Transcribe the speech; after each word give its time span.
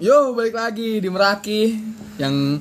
Yo, 0.00 0.32
balik 0.32 0.56
lagi 0.56 0.96
di 0.96 1.12
Meraki 1.12 1.76
yang 2.16 2.56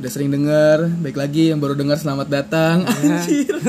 udah 0.00 0.08
sering 0.08 0.32
denger, 0.32 0.96
baik 1.04 1.12
lagi 1.12 1.52
yang 1.52 1.60
baru 1.60 1.76
denger 1.76 2.00
selamat 2.00 2.28
datang. 2.32 2.88
Anjir. 2.88 3.60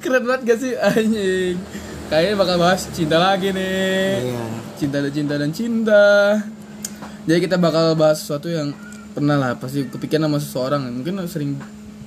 Keren 0.00 0.24
banget 0.24 0.40
gak 0.48 0.58
sih 0.64 0.72
anjing? 0.72 1.60
Kayaknya 2.08 2.36
bakal 2.40 2.56
bahas 2.56 2.88
cinta 2.96 3.20
lagi 3.20 3.52
nih. 3.52 4.24
Iya. 4.24 4.44
Cinta 4.80 4.96
dan 5.04 5.12
cinta 5.12 5.34
dan 5.36 5.50
cinta. 5.52 6.04
Jadi 7.28 7.44
kita 7.44 7.60
bakal 7.60 7.92
bahas 7.92 8.24
sesuatu 8.24 8.48
yang 8.48 8.72
pernah 9.12 9.36
lah 9.36 9.60
pasti 9.60 9.84
kepikiran 9.84 10.32
sama 10.32 10.40
seseorang 10.40 10.80
mungkin 10.88 11.20
sering 11.28 11.60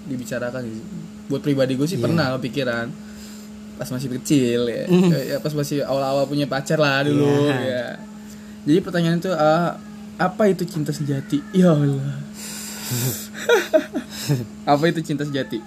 dibicarakan 0.09 0.65
sih. 0.65 0.81
Buat 1.29 1.45
pribadi 1.45 1.77
gue 1.77 1.85
sih 1.85 2.01
pernah 2.01 2.33
kepikiran 2.41 3.05
pas 3.75 3.87
masih 3.87 4.07
kecil 4.19 4.65
ya. 4.67 4.83
ya 5.19 5.37
pas 5.39 5.51
masih 5.51 5.83
awal-awal 5.83 6.23
punya 6.25 6.47
pacar 6.47 6.79
lah 6.79 7.03
dulu 7.03 7.27
Iya. 7.51 7.59
ya. 7.61 7.85
Jadi 8.65 8.79
pertanyaan 8.81 9.19
itu 9.19 9.29
ah, 9.29 9.77
apa 10.15 10.43
itu 10.47 10.63
cinta 10.65 10.89
sejati? 10.89 11.43
Ya 11.51 11.75
Allah. 11.75 12.23
apa 14.71 14.83
itu 14.89 14.99
cinta 15.03 15.27
sejati? 15.27 15.59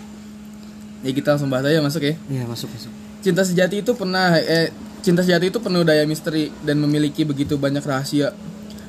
Ya 1.05 1.11
kita 1.15 1.37
langsung 1.37 1.53
bahas 1.53 1.69
aja 1.69 1.79
masuk 1.79 2.03
ya. 2.03 2.15
Iya, 2.27 2.45
masuk 2.49 2.67
masuk. 2.75 2.91
Cinta 3.23 3.43
sejati 3.47 3.83
itu 3.83 3.93
pernah 3.95 4.35
eh 4.35 4.75
cinta 4.99 5.23
sejati 5.23 5.51
itu 5.51 5.59
penuh 5.63 5.87
daya 5.87 6.03
misteri 6.09 6.51
dan 6.67 6.83
memiliki 6.83 7.23
begitu 7.23 7.55
banyak 7.55 7.85
rahasia. 7.85 8.35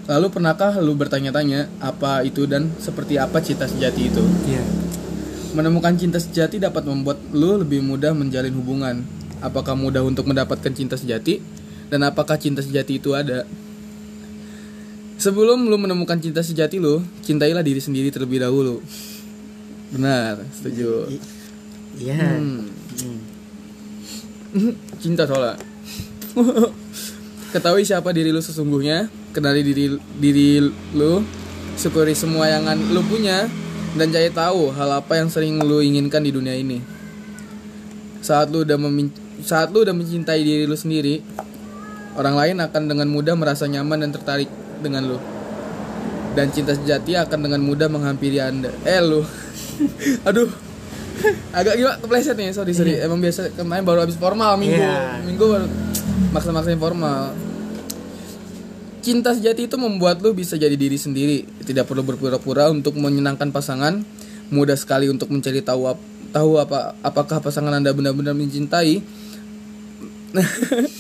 Lalu 0.10 0.34
pernahkah 0.34 0.82
lu 0.82 0.98
bertanya-tanya 0.98 1.70
apa 1.78 2.26
itu 2.26 2.50
dan 2.50 2.74
seperti 2.82 3.22
apa 3.22 3.38
cinta 3.46 3.70
sejati 3.70 4.10
itu? 4.10 4.24
Iya. 4.50 4.64
Menemukan 5.50 5.98
cinta 5.98 6.22
sejati 6.22 6.62
dapat 6.62 6.86
membuat 6.86 7.18
lu 7.34 7.58
lebih 7.58 7.82
mudah 7.82 8.14
menjalin 8.14 8.54
hubungan. 8.54 9.02
Apakah 9.42 9.74
mudah 9.74 10.06
untuk 10.06 10.30
mendapatkan 10.30 10.70
cinta 10.76 10.94
sejati? 10.94 11.42
Dan 11.90 12.06
apakah 12.06 12.38
cinta 12.38 12.62
sejati 12.62 13.02
itu 13.02 13.18
ada? 13.18 13.50
Sebelum 15.20 15.68
lu 15.68 15.76
menemukan 15.76 16.16
cinta 16.22 16.40
sejati 16.40 16.78
lu, 16.80 17.02
cintailah 17.26 17.66
diri 17.66 17.82
sendiri 17.82 18.08
terlebih 18.14 18.40
dahulu. 18.40 18.80
Benar, 19.90 20.46
setuju. 20.54 21.10
Iya. 21.98 22.40
Hmm. 22.40 22.70
Cinta 25.04 25.26
soalnya. 25.26 25.58
Ketahui 27.54 27.82
siapa 27.82 28.14
diri 28.14 28.30
lu 28.30 28.40
sesungguhnya, 28.40 29.10
kenali 29.34 29.66
diri 29.66 29.98
diri 30.22 30.62
lu, 30.94 31.26
syukuri 31.74 32.14
semua 32.14 32.46
yang 32.46 32.70
an- 32.70 32.94
lu 32.94 33.02
punya, 33.10 33.50
dan 33.98 34.08
cari 34.14 34.30
tahu 34.30 34.70
hal 34.76 35.02
apa 35.02 35.18
yang 35.18 35.30
sering 35.32 35.58
lu 35.62 35.82
inginkan 35.82 36.22
di 36.22 36.30
dunia 36.30 36.54
ini. 36.54 36.78
Saat 38.22 38.54
lu 38.54 38.62
udah 38.62 38.78
memin- 38.78 39.16
saat 39.42 39.72
lu 39.72 39.82
udah 39.82 39.96
mencintai 39.96 40.44
diri 40.44 40.68
lu 40.68 40.76
sendiri, 40.76 41.24
orang 42.14 42.36
lain 42.36 42.56
akan 42.62 42.84
dengan 42.86 43.08
mudah 43.10 43.34
merasa 43.34 43.66
nyaman 43.66 44.06
dan 44.06 44.12
tertarik 44.14 44.52
dengan 44.84 45.16
lu. 45.16 45.18
Dan 46.38 46.54
cinta 46.54 46.78
sejati 46.78 47.18
akan 47.18 47.40
dengan 47.50 47.62
mudah 47.66 47.90
menghampiri 47.90 48.38
Anda. 48.38 48.70
Eh 48.86 49.02
lu. 49.02 49.26
Aduh. 50.30 50.52
Agak 51.52 51.76
gila 51.76 52.00
kepleset 52.00 52.36
nih, 52.40 52.56
sorry 52.56 52.72
sorry. 52.72 52.96
Emang 52.96 53.20
biasa 53.20 53.52
kemarin 53.52 53.84
baru 53.84 54.08
habis 54.08 54.16
formal 54.16 54.56
minggu. 54.56 54.80
Iya. 54.80 55.20
Minggu 55.28 55.44
baru 55.44 55.66
maksa-maksain 56.32 56.80
formal. 56.80 57.36
Cinta 59.00 59.32
sejati 59.32 59.72
itu 59.72 59.80
membuat 59.80 60.20
lu 60.20 60.36
bisa 60.36 60.60
jadi 60.60 60.76
diri 60.76 61.00
sendiri, 61.00 61.48
tidak 61.64 61.88
perlu 61.88 62.04
berpura-pura 62.04 62.68
untuk 62.68 63.00
menyenangkan 63.00 63.48
pasangan. 63.50 64.04
Mudah 64.52 64.76
sekali 64.76 65.08
untuk 65.08 65.32
mencari 65.32 65.64
tahu 65.64 65.88
ap- 65.88 66.08
tahu 66.36 66.60
apa 66.60 67.00
apakah 67.00 67.40
pasangan 67.40 67.72
Anda 67.72 67.96
benar-benar 67.96 68.36
mencintai. 68.36 69.00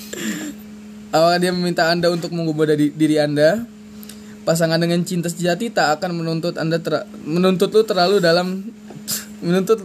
Apakah 1.09 1.41
dia 1.41 1.50
meminta 1.50 1.89
Anda 1.89 2.14
untuk 2.14 2.30
mengubah 2.30 2.69
dari 2.69 2.94
diri 2.94 3.17
Anda? 3.17 3.66
Pasangan 4.45 4.78
dengan 4.78 5.02
cinta 5.02 5.25
sejati 5.30 5.73
tak 5.73 5.97
akan 5.97 6.22
menuntut 6.22 6.58
Anda 6.58 6.78
ter- 6.78 7.09
menuntut 7.25 7.74
lu 7.74 7.81
terlalu 7.81 8.22
dalam 8.22 8.62
menuntut 9.45 9.81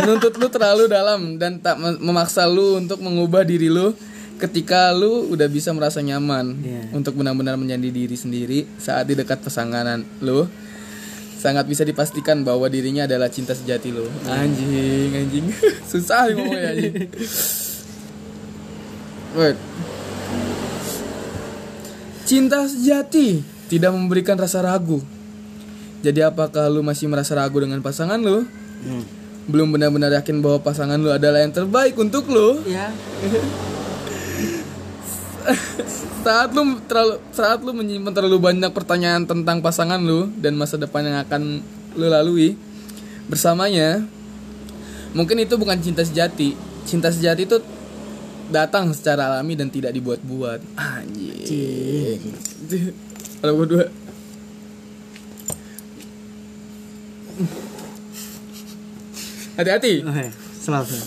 menuntut 0.00 0.32
lu 0.40 0.48
terlalu 0.48 0.88
dalam 0.88 1.36
dan 1.36 1.60
tak 1.60 1.76
mem- 1.76 2.00
memaksa 2.00 2.48
lu 2.48 2.80
untuk 2.80 3.04
mengubah 3.04 3.44
diri 3.44 3.68
lu 3.68 3.92
ketika 4.38 4.94
lu 4.94 5.28
udah 5.28 5.50
bisa 5.50 5.74
merasa 5.74 5.98
nyaman 5.98 6.54
Iya. 6.62 6.82
untuk 6.94 7.18
benar-benar 7.18 7.58
menjadi 7.58 7.90
diri 7.90 8.14
sendiri 8.14 8.58
saat 8.78 9.04
di 9.04 9.18
dekat 9.18 9.42
pasangan 9.42 9.98
lu 10.22 10.46
sangat 11.38 11.66
bisa 11.66 11.82
dipastikan 11.82 12.42
bahwa 12.42 12.66
dirinya 12.66 13.06
adalah 13.06 13.26
cinta 13.26 13.54
sejati 13.54 13.90
lu 13.90 14.06
anjing 14.26 15.10
anjing 15.12 15.46
susah 15.90 16.30
ngomongnya 16.30 16.70
anjing 16.74 16.94
Wait. 19.36 19.60
Cinta 22.24 22.64
sejati 22.64 23.44
tidak 23.68 23.92
memberikan 23.92 24.40
rasa 24.40 24.64
ragu. 24.64 25.04
Jadi 26.00 26.24
apakah 26.24 26.72
lu 26.72 26.80
masih 26.80 27.12
merasa 27.12 27.36
ragu 27.36 27.60
dengan 27.60 27.84
pasangan 27.84 28.16
lu? 28.16 28.48
Hmm. 28.84 29.04
Belum 29.44 29.68
benar-benar 29.68 30.12
yakin 30.16 30.40
bahwa 30.40 30.64
pasangan 30.64 30.96
lu 30.96 31.12
adalah 31.12 31.44
yang 31.44 31.52
terbaik 31.52 31.92
untuk 32.00 32.24
lu? 32.32 32.64
Iya. 32.64 32.88
Saat 36.26 36.52
lu 36.52 36.76
terlalu 36.84 37.16
saat 37.32 37.58
lu 37.64 37.72
menyimpan 37.72 38.12
terlalu 38.12 38.36
banyak 38.36 38.68
pertanyaan 38.74 39.24
tentang 39.24 39.64
pasangan 39.64 39.96
lu 39.96 40.28
dan 40.36 40.58
masa 40.58 40.76
depan 40.76 41.06
yang 41.06 41.16
akan 41.24 41.64
lu 41.96 42.06
lalui 42.10 42.58
bersamanya, 43.28 44.04
mungkin 45.16 45.40
itu 45.40 45.56
bukan 45.56 45.78
cinta 45.80 46.04
sejati. 46.04 46.52
Cinta 46.84 47.08
sejati 47.08 47.48
itu 47.48 47.56
datang 48.48 48.92
secara 48.92 49.28
alami 49.32 49.56
dan 49.56 49.68
tidak 49.72 49.92
dibuat-buat. 49.92 50.60
Anjing. 50.76 52.20
Kalau 53.40 53.54
berdua 53.56 53.88
Hati-hati. 59.58 60.06
Oke, 60.06 60.26
selalu. 60.62 60.98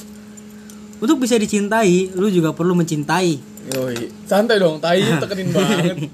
Untuk 1.00 1.24
bisa 1.24 1.40
dicintai, 1.40 2.12
lu 2.12 2.28
juga 2.28 2.52
perlu 2.52 2.76
mencintai. 2.76 3.51
Yoi. 3.70 4.10
Santai 4.26 4.58
dong, 4.58 4.82
tai 4.82 5.06
tekenin 5.22 5.54
banget. 5.54 6.10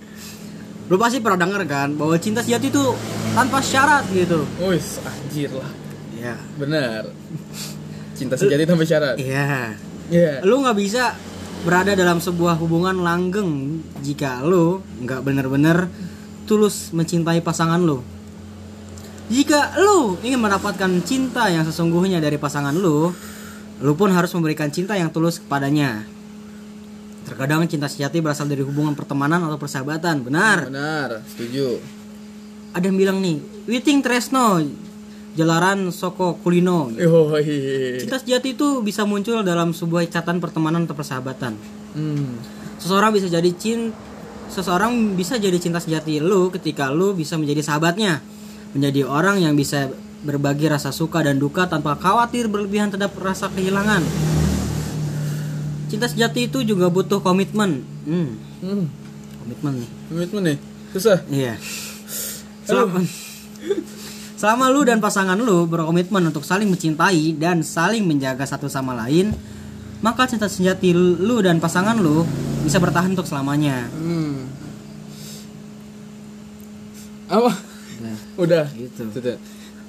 Lu 0.88 0.96
pasti 0.96 1.20
pernah 1.20 1.40
denger 1.48 1.64
kan 1.68 1.90
bahwa 1.96 2.16
cinta 2.20 2.44
sejati 2.44 2.72
itu 2.72 2.86
tanpa 3.36 3.64
syarat 3.64 4.08
gitu. 4.12 4.44
Wis, 4.68 5.00
anjir 5.04 5.52
lah. 5.52 5.72
Iya. 6.16 6.36
Benar. 6.60 7.02
Cinta 8.16 8.36
sejati 8.36 8.64
tanpa 8.68 8.84
syarat. 8.84 9.16
Iya. 9.20 9.76
Iya. 10.12 10.34
Lu 10.44 10.64
nggak 10.64 10.78
bisa 10.80 11.16
berada 11.68 11.92
dalam 11.98 12.24
sebuah 12.24 12.56
hubungan 12.62 13.02
langgeng 13.04 13.82
jika 14.06 14.46
lu 14.46 14.80
nggak 15.04 15.26
benar-benar 15.26 15.92
tulus 16.48 16.96
mencintai 16.96 17.44
pasangan 17.44 17.84
lu. 17.84 18.00
Jika 19.28 19.76
lu 19.84 20.16
ingin 20.24 20.40
mendapatkan 20.40 20.88
cinta 21.04 21.52
yang 21.52 21.68
sesungguhnya 21.68 22.24
dari 22.24 22.40
pasangan 22.40 22.72
lu, 22.72 23.12
lu 23.84 23.92
pun 24.00 24.08
harus 24.16 24.32
memberikan 24.32 24.72
cinta 24.72 24.96
yang 24.96 25.12
tulus 25.12 25.44
kepadanya. 25.44 26.08
Terkadang 27.28 27.68
cinta 27.68 27.92
sejati 27.92 28.24
berasal 28.24 28.48
dari 28.48 28.64
hubungan 28.64 28.96
pertemanan 28.96 29.44
atau 29.44 29.60
persahabatan, 29.60 30.24
benar. 30.24 30.72
Benar, 30.72 31.28
setuju. 31.28 31.76
Ada 32.72 32.88
yang 32.88 32.96
bilang 32.96 33.18
nih, 33.20 33.44
Witing 33.68 34.00
Tresno, 34.00 34.64
Jalaran 35.36 35.92
Soko 35.92 36.40
Kulino. 36.40 36.88
Cinta 38.00 38.16
sejati 38.16 38.56
itu 38.56 38.80
bisa 38.80 39.04
muncul 39.04 39.44
dalam 39.44 39.76
sebuah 39.76 40.08
ikatan 40.08 40.40
pertemanan 40.40 40.88
atau 40.88 40.96
persahabatan. 40.96 41.60
Hmm. 41.94 42.40
Seseorang 42.80 43.12
bisa 43.12 43.28
jadi 43.28 43.52
cin 43.52 43.92
seseorang 44.48 45.20
bisa 45.20 45.36
jadi 45.36 45.60
cinta 45.60 45.84
sejati 45.84 46.24
lu 46.24 46.48
ketika 46.56 46.88
lu 46.96 47.12
bisa 47.12 47.36
menjadi 47.36 47.60
sahabatnya. 47.60 48.24
Menjadi 48.72 49.04
orang 49.04 49.44
yang 49.44 49.54
bisa 49.60 49.92
berbagi 50.24 50.72
rasa 50.72 50.96
suka 50.96 51.22
dan 51.22 51.38
duka 51.38 51.68
tanpa 51.68 52.00
khawatir 52.00 52.48
berlebihan 52.48 52.90
terhadap 52.90 53.14
rasa 53.20 53.52
kehilangan. 53.52 54.02
Cinta 55.88 56.08
sejati 56.08 56.52
itu 56.52 56.64
juga 56.68 56.92
butuh 56.92 57.24
komitmen. 57.24 57.84
Hmm, 58.04 58.36
Hmm. 58.60 58.86
komitmen 59.44 59.74
nih. 59.80 59.90
Komitmen 60.12 60.42
nih. 60.44 60.58
Susah. 60.92 61.18
Iya. 61.32 61.56
Selama, 62.68 63.00
selama 64.36 64.66
lu 64.68 64.84
dan 64.84 65.00
pasangan 65.00 65.40
lu 65.40 65.64
berkomitmen 65.64 66.28
untuk 66.28 66.44
saling 66.44 66.68
mencintai 66.68 67.40
dan 67.40 67.64
saling 67.64 68.04
menjaga 68.04 68.44
satu 68.44 68.68
sama 68.68 68.92
lain, 68.92 69.32
maka 70.04 70.28
cinta 70.28 70.52
sejati 70.52 70.92
lu 70.92 71.40
dan 71.40 71.64
pasangan 71.64 71.96
lu 71.96 72.28
bisa 72.68 72.84
bertahan 72.84 73.16
untuk 73.16 73.24
selamanya. 73.24 73.88
Hmm. 73.96 74.52
Apa? 77.32 77.52
Udah. 78.36 78.68
Gitu. 78.76 79.04
Sudah. 79.12 79.36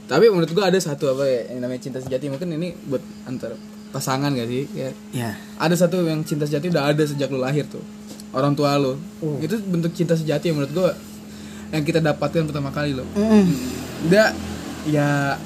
Tapi 0.08 0.25
menurut 0.32 0.49
gua 0.55 0.72
ada 0.72 0.81
satu 0.81 1.12
apa 1.12 1.28
ya 1.28 1.52
yang 1.52 1.67
namanya 1.67 1.84
cinta 1.84 2.00
sejati 2.00 2.32
mungkin 2.32 2.49
ini 2.56 2.72
buat 2.88 3.02
antar 3.28 3.52
pasangan 3.88 4.29
gak 4.31 4.46
sih? 4.46 4.64
Ya. 5.11 5.32
ada 5.56 5.73
satu 5.73 6.02
yang 6.02 6.20
cinta 6.23 6.44
sejati 6.44 6.69
udah 6.69 6.87
ada 6.87 7.02
sejak 7.02 7.26
lu 7.26 7.38
lahir 7.38 7.64
tuh 7.64 7.81
orang 8.31 8.52
tua 8.52 8.76
lu 8.76 9.00
itu 9.38 9.56
bentuk 9.62 9.93
cinta 9.93 10.12
sejati 10.12 10.49
yang 10.49 10.56
menurut 10.56 10.73
gua 10.73 10.93
yang 11.69 11.81
kita 11.81 11.99
dapatkan 11.99 12.44
pertama 12.44 12.69
kali 12.69 12.93
lo 12.93 13.05
udah 14.02 14.32
ya 14.85 15.37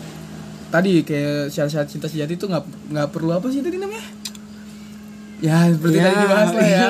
tadi 0.68 1.00
kayak 1.00 1.48
syarat-syarat 1.48 1.88
cinta 1.88 2.06
sejati 2.06 2.34
itu 2.34 2.44
nggak 2.44 2.62
nggak 2.88 3.08
perlu 3.08 3.30
apa 3.30 3.46
sih 3.48 3.60
tadi 3.60 3.76
namanya 3.76 4.02
Ya 5.38 5.66
seperti 5.66 5.98
Ya, 5.98 6.06
tadi 6.06 6.16
dibahas 6.16 6.50
lah 6.52 6.62
ya. 6.62 6.70
iya. 6.78 6.86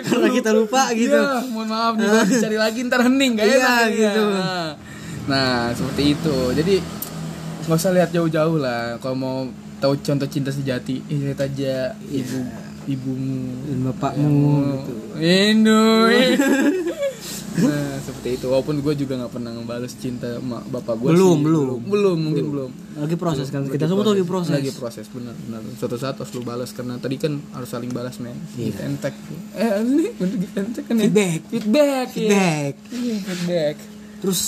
Karena 0.00 0.28
kita 0.32 0.50
lupa 0.50 0.88
gitu. 0.90 1.12
Iya, 1.12 1.44
mohon 1.46 1.68
maaf 1.68 1.92
nih 1.94 2.08
dicari 2.26 2.56
lagi 2.64 2.78
ntar 2.88 3.04
hening 3.04 3.36
gak 3.36 3.44
Iya, 3.44 3.56
enak 3.60 3.76
ya. 3.76 3.92
gitu. 3.92 4.22
Nah, 4.26 4.68
Nah, 5.28 5.60
seperti 5.70 6.02
itu. 6.10 6.36
Jadi 6.56 6.74
nggak 7.60 7.76
usah 7.76 7.92
lihat 7.92 8.08
jauh-jauh 8.08 8.56
lah. 8.56 8.96
Kalau 8.98 9.12
mau 9.14 9.38
tahu 9.80 9.96
contoh 9.98 10.28
cinta 10.28 10.50
sejati, 10.52 11.00
eh, 11.08 11.18
lihat 11.18 11.40
aja 11.40 11.96
ibu 12.06 12.38
ibumu, 12.86 13.40
Dan 13.68 13.78
bapakmu 13.86 14.50
gitu. 14.82 14.92
Indo. 15.20 16.08
nah, 17.60 17.92
seperti 18.00 18.28
itu. 18.40 18.46
Walaupun 18.48 18.80
gue 18.80 18.94
juga 18.96 19.20
nggak 19.20 19.32
pernah 19.36 19.50
ngebales 19.52 19.94
cinta 20.00 20.40
sama 20.40 20.64
bapak 20.64 20.94
gue 20.96 21.08
Belum, 21.12 21.38
sih. 21.38 21.44
belum. 21.44 21.78
belum, 21.86 22.18
mungkin 22.18 22.44
belum. 22.50 22.70
Lagi 22.98 23.16
proses 23.20 23.46
kan. 23.52 23.68
Kita 23.68 23.84
semua 23.86 24.02
tuh 24.02 24.16
lagi 24.16 24.26
proses. 24.26 24.54
Lagi 24.56 24.72
proses 24.74 25.06
benar 25.12 25.34
benar. 25.36 25.60
Suatu 25.76 25.96
saat 26.00 26.16
harus 26.18 26.32
lu 26.32 26.42
balas 26.42 26.70
karena 26.72 26.96
tadi 26.96 27.16
kan 27.20 27.38
harus 27.54 27.68
saling 27.68 27.92
balas 27.92 28.16
men. 28.18 28.34
Iya. 28.56 28.72
Give 28.74 28.80
and 28.80 28.96
take. 28.98 29.18
Eh 29.54 29.70
ini 29.84 30.04
bener 30.16 30.36
give 30.40 30.54
and 30.56 30.70
take 30.72 30.86
kan 30.88 30.96
ya? 30.96 31.04
Feedback. 31.06 31.40
Feedback. 31.52 32.08
iya. 32.16 32.16
Feedback. 32.16 32.74
Iya, 32.90 33.16
feedback. 33.22 33.74
Terus 34.20 34.40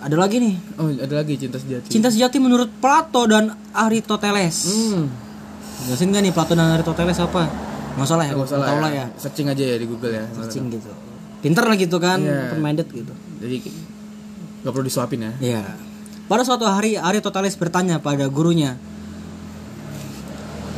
ada 0.00 0.16
lagi 0.16 0.36
nih. 0.40 0.54
Oh, 0.80 0.88
ada 0.88 1.14
lagi 1.20 1.36
cinta 1.36 1.60
sejati. 1.60 1.92
Cinta 1.92 2.08
sejati 2.08 2.40
menurut 2.40 2.72
Plato 2.80 3.28
dan 3.28 3.52
Aristoteles. 3.76 4.56
Hmm. 4.66 5.06
Jelasin 5.86 6.12
gak 6.12 6.22
nih 6.24 6.32
Plato 6.32 6.52
dan 6.56 6.72
Aristoteles 6.72 7.20
apa? 7.20 7.44
Nggak 7.96 8.08
salah 8.08 8.24
ya, 8.24 8.32
Nggak 8.32 8.48
nggak 8.48 8.68
tahu 8.68 8.80
lah 8.80 8.92
ya. 8.92 9.06
Searching 9.20 9.46
aja 9.52 9.64
ya 9.64 9.76
di 9.76 9.86
Google 9.88 10.12
ya. 10.16 10.24
Searching 10.32 10.64
gitu. 10.72 10.90
Pinter 11.40 11.64
lah 11.64 11.76
gitu 11.76 11.96
kan, 11.96 12.20
Iya. 12.20 12.52
open 12.52 12.60
minded 12.60 12.88
gitu. 12.88 13.12
Jadi 13.40 13.56
nggak 14.64 14.72
perlu 14.72 14.84
disuapin 14.84 15.20
ya. 15.20 15.32
Iya. 15.40 15.62
Pada 16.28 16.42
suatu 16.44 16.64
hari 16.68 16.94
Aristoteles 16.96 17.56
bertanya 17.56 17.98
pada 17.98 18.28
gurunya, 18.30 18.76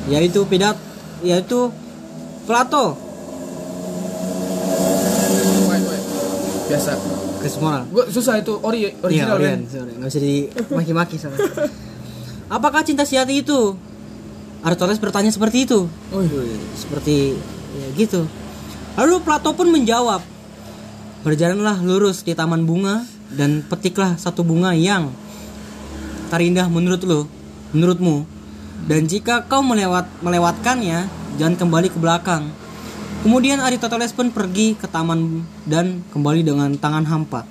yaitu 0.09 0.43
pidat, 0.49 0.79
yaitu 1.21 1.71
Plato, 2.43 2.99
Wait, 5.71 5.83
wait. 5.87 6.05
Biasa. 6.67 6.93
Chris 7.43 7.59
Moral. 7.59 7.83
Gue 7.91 8.05
susah 8.09 8.39
itu 8.39 8.55
ori 8.57 8.87
Iya, 8.87 8.91
original 9.03 9.37
Orion, 9.37 9.59
kan. 9.59 9.61
sorry, 9.67 9.93
nggak 9.93 10.09
bisa 10.09 10.21
dimaki-maki 10.23 11.17
sama. 11.19 11.35
Apakah 12.57 12.87
cinta 12.87 13.03
sejati 13.03 13.43
itu? 13.43 13.75
Aristoteles 14.63 15.03
bertanya 15.03 15.29
seperti 15.29 15.67
itu. 15.67 15.91
Oh, 16.15 16.23
seperti 16.73 17.35
ya 17.75 17.87
gitu. 17.99 18.31
Lalu 18.95 19.15
Plato 19.21 19.51
pun 19.53 19.67
menjawab, 19.69 20.23
berjalanlah 21.23 21.83
lurus 21.83 22.23
di 22.23 22.37
taman 22.37 22.63
bunga 22.63 23.03
dan 23.33 23.65
petiklah 23.65 24.15
satu 24.15 24.45
bunga 24.45 24.71
yang 24.71 25.11
terindah 26.29 26.69
menurut 26.71 27.03
lo, 27.03 27.21
menurutmu. 27.73 28.25
Dan 28.83 29.07
jika 29.07 29.47
kau 29.47 29.63
melewat 29.63 30.07
melewatkannya, 30.21 31.07
jangan 31.39 31.57
kembali 31.57 31.89
ke 31.91 31.99
belakang. 31.99 32.51
Kemudian 33.23 33.63
Aristoteles 33.63 34.11
pun 34.11 34.35
pergi 34.35 34.75
ke 34.75 34.91
taman 34.91 35.47
dan 35.63 36.03
kembali 36.11 36.43
dengan 36.43 36.75
tangan 36.75 37.07
hampa. 37.07 37.47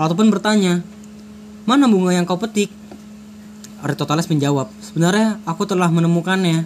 Plato 0.00 0.16
pun 0.16 0.32
bertanya, 0.32 0.80
mana 1.68 1.84
bunga 1.84 2.16
yang 2.16 2.24
kau 2.24 2.40
petik? 2.40 2.72
Aristoteles 3.84 4.32
menjawab, 4.32 4.72
sebenarnya 4.80 5.44
aku 5.44 5.68
telah 5.68 5.92
menemukannya, 5.92 6.64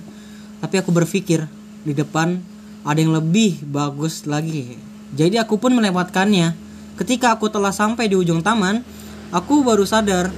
tapi 0.62 0.74
aku 0.78 0.94
berpikir 0.94 1.50
di 1.82 1.90
depan 1.90 2.38
ada 2.86 3.02
yang 3.02 3.10
lebih 3.10 3.58
bagus 3.66 4.22
lagi. 4.22 4.78
Jadi 5.18 5.34
aku 5.42 5.58
pun 5.58 5.74
melewatkannya. 5.74 6.54
Ketika 6.94 7.34
aku 7.34 7.50
telah 7.50 7.74
sampai 7.74 8.06
di 8.06 8.14
ujung 8.14 8.38
taman, 8.38 8.86
aku 9.34 9.66
baru 9.66 9.82
sadar 9.82 10.30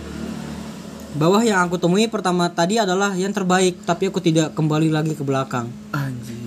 bahwa 1.21 1.45
yang 1.45 1.69
aku 1.69 1.77
temui 1.77 2.09
pertama 2.09 2.49
tadi 2.49 2.81
adalah 2.81 3.13
yang 3.13 3.37
terbaik, 3.37 3.85
tapi 3.85 4.09
aku 4.09 4.25
tidak 4.25 4.57
kembali 4.57 4.89
lagi 4.89 5.13
ke 5.13 5.21
belakang. 5.21 5.69
Anjing. 5.93 6.40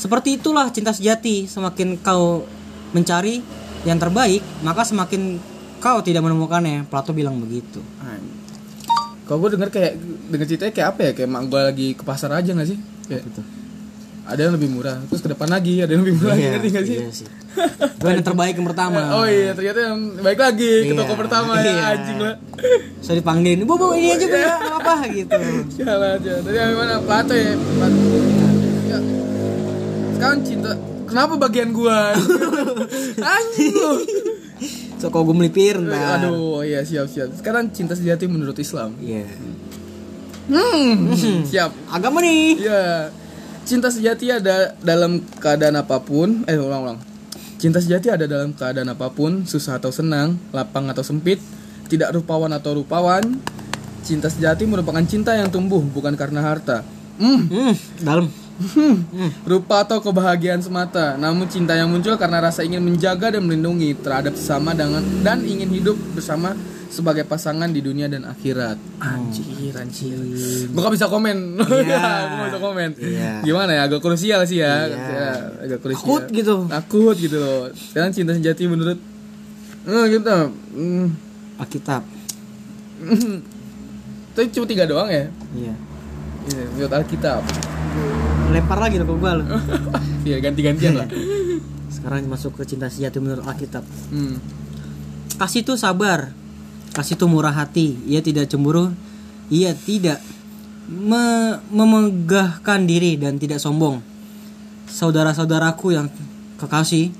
Seperti 0.00 0.40
itulah 0.40 0.72
cinta 0.72 0.90
sejati. 0.90 1.44
Semakin 1.44 2.00
kau 2.00 2.48
mencari 2.90 3.44
yang 3.84 4.00
terbaik, 4.00 4.40
maka 4.60 4.80
semakin 4.82 5.36
kau 5.76 6.00
tidak 6.00 6.24
menemukannya. 6.24 6.88
Plato 6.88 7.12
bilang 7.12 7.36
begitu. 7.36 7.84
Kalau 9.24 9.38
gue 9.38 9.50
denger 9.54 9.68
kayak 9.68 9.92
denger 10.26 10.46
ceritanya 10.48 10.72
kayak 10.72 10.88
apa 10.88 11.00
ya? 11.02 11.10
Kayak 11.12 11.28
mak 11.28 11.42
gue 11.46 11.60
lagi 11.62 11.88
ke 11.92 12.02
pasar 12.02 12.32
aja 12.32 12.50
gak 12.50 12.66
sih? 12.66 12.78
Kayak, 13.06 13.28
Gitu. 13.28 13.42
ada 14.22 14.40
yang 14.40 14.54
lebih 14.54 14.70
murah, 14.70 15.02
terus 15.04 15.20
ke 15.20 15.28
depan 15.28 15.50
lagi 15.50 15.82
ada 15.82 15.90
yang 15.90 16.06
lebih 16.06 16.14
murah, 16.16 16.34
Iya, 16.34 16.50
ngerti 16.54 16.68
gak 16.70 16.84
sih? 16.86 16.96
iya 16.96 17.10
sih. 17.10 17.26
Itu 17.98 18.04
yang 18.06 18.22
terbaik 18.22 18.54
yang 18.54 18.62
pertama. 18.64 19.00
Oh 19.10 19.26
iya, 19.26 19.50
ternyata 19.50 19.90
yang 19.90 19.98
baik 20.16 20.38
lagi 20.38 20.72
ke 20.82 20.86
Iya, 20.86 20.98
toko 20.98 21.14
pertama 21.18 21.58
ya, 21.58 21.66
iya. 21.66 21.82
anjing 21.94 22.18
lah. 22.18 22.34
Saya 23.02 23.18
dipanggilin, 23.18 23.66
bu 23.66 23.74
bu 23.74 23.90
ini 23.92 24.14
aja 24.14 24.26
bu 24.26 24.38
ya, 24.38 24.54
apa 24.70 24.94
gitu. 25.10 25.34
Sialan 25.74 26.10
aja. 26.16 26.32
Tadi 26.42 26.56
yang 26.56 26.74
mana? 26.74 26.94
Plato 27.02 27.34
ya. 27.34 27.54
Plato. 27.54 27.98
Ya. 28.86 28.98
Sekarang 30.20 30.44
cinta. 30.44 30.76
Kenapa 31.08 31.40
bagian 31.40 31.72
gua? 31.72 32.12
anjing 33.32 33.72
lu. 33.72 34.04
So 35.00 35.08
kalau 35.08 35.32
gue 35.32 35.36
melipir 35.40 35.80
Eh, 35.80 35.88
ntar. 35.88 36.28
Aduh, 36.28 36.60
iya 36.60 36.84
siap 36.84 37.08
siap. 37.08 37.32
Sekarang 37.32 37.72
cinta 37.72 37.96
sejati 37.96 38.28
menurut 38.28 38.52
Islam. 38.60 39.00
Iya. 39.00 39.24
Hmm, 40.52 41.08
siap. 41.48 41.72
Agama 41.88 42.20
nih. 42.20 42.60
Iya. 42.60 43.08
Cinta 43.64 43.88
sejati 43.88 44.28
ada 44.28 44.76
dalam 44.84 45.24
keadaan 45.40 45.80
apa 45.80 46.04
pun. 46.04 46.44
Eh, 46.44 46.60
ulang-ulang. 46.60 47.00
Cinta 47.56 47.80
sejati 47.80 48.12
ada 48.12 48.28
dalam 48.28 48.52
keadaan 48.52 48.92
apa 48.92 49.08
pun, 49.08 49.48
susah 49.48 49.80
atau 49.80 49.88
senang, 49.88 50.36
lapang 50.52 50.84
atau 50.92 51.00
sempit, 51.00 51.40
tidak 51.88 52.12
rupawan 52.12 52.52
atau 52.52 52.76
rupawan. 52.76 53.24
Cinta 54.04 54.28
sejati 54.28 54.68
merupakan 54.68 55.00
cinta 55.08 55.32
yang 55.32 55.48
tumbuh 55.48 55.80
bukan 55.80 56.12
karena 56.12 56.44
harta. 56.44 56.84
Hmm, 57.16 57.48
Hmm, 57.48 57.72
dalam. 58.04 58.28
Rupa 59.50 59.82
atau 59.84 59.98
kebahagiaan 60.04 60.60
semata, 60.60 61.16
namun 61.16 61.48
cinta 61.48 61.72
yang 61.72 61.88
muncul 61.88 62.14
karena 62.20 62.44
rasa 62.44 62.60
ingin 62.64 62.84
menjaga 62.84 63.32
dan 63.32 63.44
melindungi 63.44 63.96
terhadap 63.96 64.36
sesama 64.36 64.76
dengan 64.76 65.00
dan 65.24 65.40
ingin 65.44 65.68
hidup 65.72 65.96
bersama 66.12 66.52
sebagai 66.90 67.22
pasangan 67.22 67.70
di 67.70 67.80
dunia 67.80 68.10
dan 68.10 68.26
akhirat. 68.26 68.74
Anjir, 68.98 69.72
anjir. 69.78 70.18
Gue 70.74 70.80
gak 70.82 70.94
bisa 70.98 71.06
komen. 71.06 71.56
Iya. 71.86 72.02
gue 72.26 72.36
gak 72.36 72.48
bisa 72.50 72.60
komen. 72.60 72.90
Iya. 72.98 73.32
Gimana 73.46 73.70
ya? 73.78 73.80
Agak 73.86 74.02
krusial 74.02 74.42
sih 74.44 74.58
ya. 74.58 74.90
Iya. 74.90 74.98
Ya, 74.98 75.30
agak 75.70 75.78
krusial. 75.86 76.02
Takut 76.02 76.24
gitu. 76.34 76.54
Takut 76.66 77.16
gitu 77.16 77.36
loh. 77.38 77.70
Sekarang 77.72 78.10
cinta 78.10 78.34
sejati 78.34 78.66
menurut 78.66 78.98
Eh 79.86 80.04
gitu. 80.12 80.36
Hmm. 80.76 81.14
Alkitab. 81.56 82.02
Tapi 84.34 84.46
cuma 84.52 84.66
tiga 84.68 84.84
doang 84.84 85.08
ya? 85.08 85.30
Iya. 85.56 85.74
Iya, 86.50 86.64
menurut 86.74 86.92
Alkitab. 86.92 87.42
Lempar 88.50 88.78
lagi 88.82 88.98
lo 88.98 89.06
ke 89.06 89.14
gua 89.14 89.32
lo. 89.38 89.44
Iya, 90.20 90.36
ganti-gantian 90.42 91.00
lah. 91.00 91.08
Sekarang 91.94 92.28
masuk 92.28 92.60
ke 92.60 92.68
cinta 92.68 92.92
sejati 92.92 93.16
menurut 93.22 93.40
Alkitab. 93.46 93.80
Hmm. 94.12 94.36
Kasih 95.40 95.64
itu 95.64 95.80
sabar. 95.80 96.28
Kasih 96.92 97.16
itu 97.16 97.24
murah 97.24 97.54
hati. 97.54 97.96
Ia 98.04 98.20
tidak 98.20 98.50
cemburu. 98.52 98.92
Ia 99.48 99.72
tidak 99.72 100.20
me- 100.86 101.62
memegahkan 101.72 102.84
diri 102.84 103.16
dan 103.16 103.40
tidak 103.40 103.64
sombong. 103.64 104.04
Saudara-saudaraku 104.90 105.96
yang 105.96 106.12
kekasih, 106.60 107.14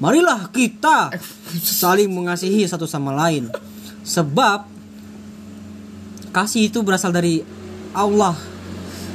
marilah 0.00 0.48
kita 0.48 1.12
saling 1.60 2.08
mengasihi 2.08 2.64
satu 2.64 2.88
sama 2.88 3.12
lain. 3.12 3.52
Sebab 4.08 4.64
kasih 6.32 6.72
itu 6.72 6.80
berasal 6.80 7.12
dari 7.12 7.44
Allah. 7.92 8.38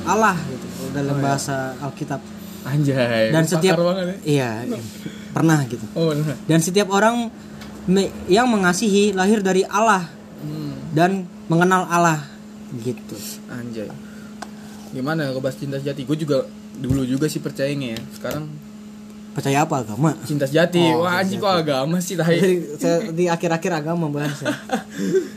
Allah 0.03 0.35
gitu 0.35 0.62
dalam 0.93 1.17
bahasa 1.17 1.73
Alkitab. 1.79 2.21
Anjay. 2.63 3.27
Dan 3.29 3.43
setiap 3.43 3.75
banget 3.75 4.05
ya. 4.07 4.15
iya 4.23 4.49
pernah 5.29 5.59
gitu. 5.65 5.83
Oh, 5.91 6.07
bener. 6.07 6.37
Dan 6.45 6.59
setiap 6.61 6.87
orang 6.87 7.27
me- 7.85 8.13
yang 8.27 8.47
mengasihi 8.47 9.11
lahir 9.11 9.41
dari 9.41 9.65
Allah 9.65 10.07
Hmm. 10.39 10.75
dan 10.91 11.11
mengenal 11.47 11.83
Allah 11.85 12.23
gitu. 12.75 13.15
Anjay. 13.49 13.89
Gimana 14.91 15.27
kalau 15.27 15.41
bahas 15.41 15.57
cinta 15.57 15.75
sejati? 15.75 16.03
Gue 16.03 16.15
juga 16.15 16.45
dulu 16.73 17.03
juga 17.03 17.25
sih 17.25 17.39
percayanya 17.39 17.95
ya. 17.95 18.01
Sekarang 18.13 18.47
Percaya 19.33 19.65
apa 19.65 19.81
agama? 19.81 20.13
cinta 20.21 20.45
sejati. 20.45 20.77
Oh, 20.93 21.01
Wah, 21.01 21.17
anjing 21.17 21.37
kok 21.37 21.49
agama 21.49 21.97
sih 21.97 22.13
saya- 22.13 23.09
di 23.09 23.25
akhir-akhir 23.25 23.71
agama 23.75 24.05
bahas 24.07 24.37
ya. 24.39 24.53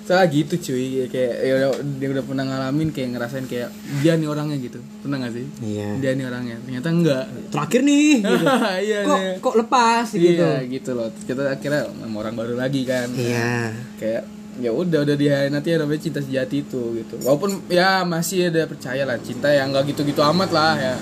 Soalnya 0.04 0.28
gitu 0.36 0.54
cuy, 0.62 1.08
kayak 1.08 1.34
ya 1.40 1.52
udah- 1.58 1.80
dia 1.96 2.08
udah 2.12 2.22
pernah 2.22 2.44
ngalamin 2.44 2.88
kayak 2.90 3.08
ngerasain 3.12 3.46
kayak 3.46 3.72
dia 4.00 4.12
nih 4.14 4.28
orangnya 4.28 4.56
gitu. 4.58 4.78
Pernah 5.00 5.16
gak 5.18 5.32
sih? 5.32 5.46
Iya. 5.60 5.88
Dia 5.96 6.10
nih 6.12 6.24
orangnya. 6.24 6.56
Ternyata 6.60 6.88
enggak. 6.90 7.24
Terakhir 7.48 7.80
nih 7.82 8.08
gitu. 8.20 8.44
iya 8.86 8.98
Kok 9.02 9.16
nih. 9.16 9.34
kok 9.40 9.54
lepas 9.56 10.06
gitu. 10.12 10.44
Iya 10.44 10.52
gitu 10.66 10.90
loh. 10.92 11.08
Kita 11.18 11.42
akhirnya 11.48 11.82
sama 11.88 12.16
orang 12.20 12.34
baru 12.34 12.54
lagi 12.54 12.82
kan. 12.84 13.08
Iya. 13.10 13.72
Kayak 13.96 14.22
ya 14.56 14.72
udah 14.72 15.04
udah 15.04 15.16
nanti 15.48 15.68
ya 15.68 15.76
namanya 15.76 16.00
cinta 16.00 16.20
sejati 16.20 16.56
itu 16.62 16.80
gitu. 16.94 17.16
Walaupun 17.20 17.64
ya 17.68 18.04
masih 18.04 18.48
ada 18.48 18.64
percaya 18.64 19.04
lah 19.04 19.16
cinta 19.20 19.48
yang 19.48 19.68
enggak 19.68 19.88
gitu-gitu 19.90 20.20
amat 20.22 20.48
lah 20.48 20.74
ya. 20.76 20.94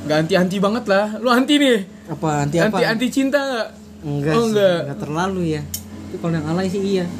Enggak 0.00 0.16
anti-anti 0.18 0.56
banget 0.58 0.84
lah. 0.86 1.06
Lu 1.16 1.28
anti 1.28 1.54
nih. 1.56 1.78
Apa 2.08 2.28
anti 2.42 2.56
apa? 2.56 2.66
Anti 2.70 2.84
anti 2.84 3.06
cinta 3.08 3.38
enggak? 3.38 3.66
Enggak 4.00 4.32
Oh, 4.32 4.40
sih, 4.40 4.48
enggak. 4.50 4.78
enggak 4.82 4.98
terlalu 5.00 5.42
ya. 5.50 5.62
Tapi 5.62 6.16
kalau 6.16 6.34
yang 6.34 6.46
alay 6.46 6.66
sih 6.66 6.82
iya. 6.82 7.04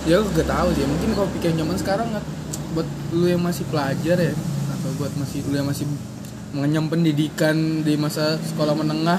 Ya 0.00 0.16
gue 0.16 0.32
gak 0.32 0.48
tahu 0.48 0.68
sih. 0.72 0.80
Mungkin 0.82 1.08
kalau 1.12 1.28
pikir 1.30 1.52
zaman 1.52 1.76
sekarang 1.76 2.08
nggak- 2.08 2.28
buat 2.70 2.86
lu 3.10 3.26
yang 3.26 3.42
masih 3.42 3.66
pelajar 3.66 4.16
ya 4.16 4.30
atau 4.70 4.90
buat 4.94 5.10
masih 5.12 5.42
kuliah 5.42 5.60
masih 5.60 5.90
mengenyam 6.50 6.86
pendidikan 6.86 7.52
di 7.82 7.98
masa 7.98 8.38
sekolah 8.40 8.72
menengah 8.72 9.18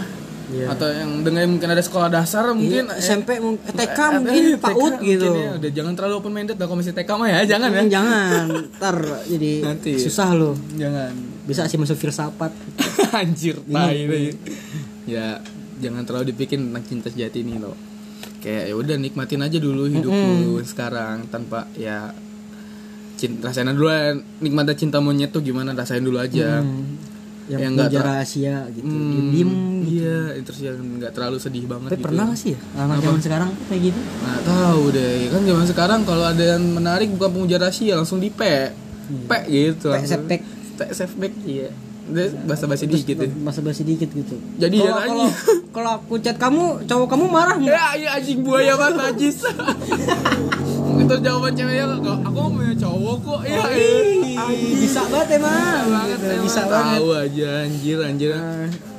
Iya. 0.51 0.67
atau 0.67 0.87
yang 0.91 1.23
dengan 1.23 1.47
mungkin 1.47 1.69
ada 1.71 1.79
sekolah 1.79 2.11
dasar 2.11 2.51
mungkin. 2.51 2.91
Iya, 2.91 2.99
SMP 2.99 3.39
mung- 3.39 3.55
TK 3.57 3.97
eh, 3.97 4.09
mungkin 4.19 4.43
eh, 4.43 4.59
PAUD 4.59 4.93
TK 4.93 5.03
gitu. 5.07 5.25
mungkin 5.31 5.41
ya. 5.41 5.51
udah 5.57 5.71
jangan 5.71 5.93
terlalu 5.95 6.13
open 6.19 6.33
minded 6.35 6.57
lah 6.59 6.65
kalau 6.67 6.79
masih 6.83 6.93
TK 6.93 7.09
mah 7.15 7.27
ya 7.31 7.39
jangan 7.47 7.69
ya. 7.71 7.81
Hmm, 7.81 7.89
jangan. 7.89 8.45
Ntar 8.77 8.97
jadi 9.25 9.51
Nanti. 9.63 9.91
susah 9.95 10.29
lo 10.35 10.51
jangan. 10.75 11.13
Bisa 11.47 11.65
sih 11.65 11.79
masuk 11.79 11.95
filsafat. 11.95 12.51
Anjir 13.19 13.63
tai 13.63 14.03
tai. 14.05 14.27
ya. 15.07 15.39
Jangan 15.81 16.05
terlalu 16.05 16.35
dipikirin 16.35 16.69
tentang 16.69 16.85
cinta 16.85 17.07
sejati 17.09 17.41
ini 17.41 17.57
loh 17.57 17.73
kayak 18.41 18.69
ya 18.69 18.75
udah 18.75 18.97
nikmatin 18.97 19.41
aja 19.45 19.57
dulu 19.61 19.85
hidup 19.85 20.09
lu 20.09 20.57
sekarang 20.65 21.29
tanpa 21.29 21.69
ya 21.77 22.09
cinta 23.15 23.53
rasain 23.53 23.69
dulu 23.69 23.85
ya, 23.85 24.17
nikmatin 24.41 24.89
cinta 24.89 24.97
monyet 24.97 25.29
tuh 25.29 25.45
gimana 25.45 25.77
rasain 25.77 26.01
dulu 26.01 26.17
aja 26.17 26.65
yang 27.49 27.59
Yang 27.59 27.71
punya 27.73 27.87
nggak 27.89 28.05
rahasia 28.05 28.55
gitu 28.71 28.85
Hmm, 28.85 29.29
diem 29.33 29.51
iya 29.81 30.17
terus 30.41 30.59
yang 30.61 30.77
nggak 30.77 31.11
terlalu 31.11 31.37
sedih 31.37 31.65
banget 31.65 31.89
tapi 31.89 31.99
gitu. 31.99 32.05
pernah 32.07 32.23
gak 32.29 32.39
sih 32.39 32.49
ya? 32.53 32.59
Anak 32.77 32.97
zaman 33.01 33.21
sekarang 33.21 33.49
kayak 33.65 33.81
gitu? 33.89 33.99
Nggak 33.99 34.41
tahu 34.45 34.83
deh. 34.89 35.15
Kan 35.27 35.41
zaman 35.43 35.65
sekarang 35.65 35.99
kalau 36.05 36.25
ada 36.25 36.43
yang 36.43 36.63
menarik 36.63 37.07
bukan 37.11 37.29
pemuja 37.33 37.57
rahasia 37.57 37.93
langsung 37.97 38.19
di 38.19 38.29
pe 38.29 38.71
pe 39.27 39.39
gitu 39.49 39.91
Pe. 39.91 40.05
Pe 40.77 40.85
sepek 40.91 41.31
iya. 41.43 41.69
Bahasa 42.43 42.67
basi 42.67 42.85
dikit 42.85 43.15
ya. 43.15 43.29
masa 43.39 43.61
basi 43.61 43.87
dikit 43.87 44.11
gitu. 44.11 44.35
Jadi 44.57 44.83
kalau 44.83 44.91
ya 44.91 45.05
kalau 45.07 45.27
kalau 45.71 45.91
aku 45.97 46.13
chat 46.19 46.35
kamu 46.35 46.83
cowok 46.83 47.07
kamu 47.07 47.25
marah 47.25 47.55
nggak? 47.55 47.71
Ya, 47.71 47.85
iya 47.95 48.09
anjing 48.19 48.43
buaya 48.43 48.75
banget 48.75 49.15
najis. 49.15 49.37
Itu 51.01 51.15
jawaban 51.17 51.51
ceweknya 51.51 51.85
kok 51.97 52.17
aku 52.21 52.37
mau 52.37 52.51
punya 52.51 52.73
cowok 52.75 53.15
kok. 53.19 53.39
Ya, 53.43 53.61
bisa 54.77 55.01
banget 55.05 55.29
emang 55.35 55.85
banget 55.87 56.17
Gitu, 56.17 56.27
emang. 56.27 56.43
bisa 56.45 56.61
banget 56.65 56.97
Tahu 56.97 57.09
aja 57.15 57.49
anjir 57.63 57.97
anjir. 57.99 58.31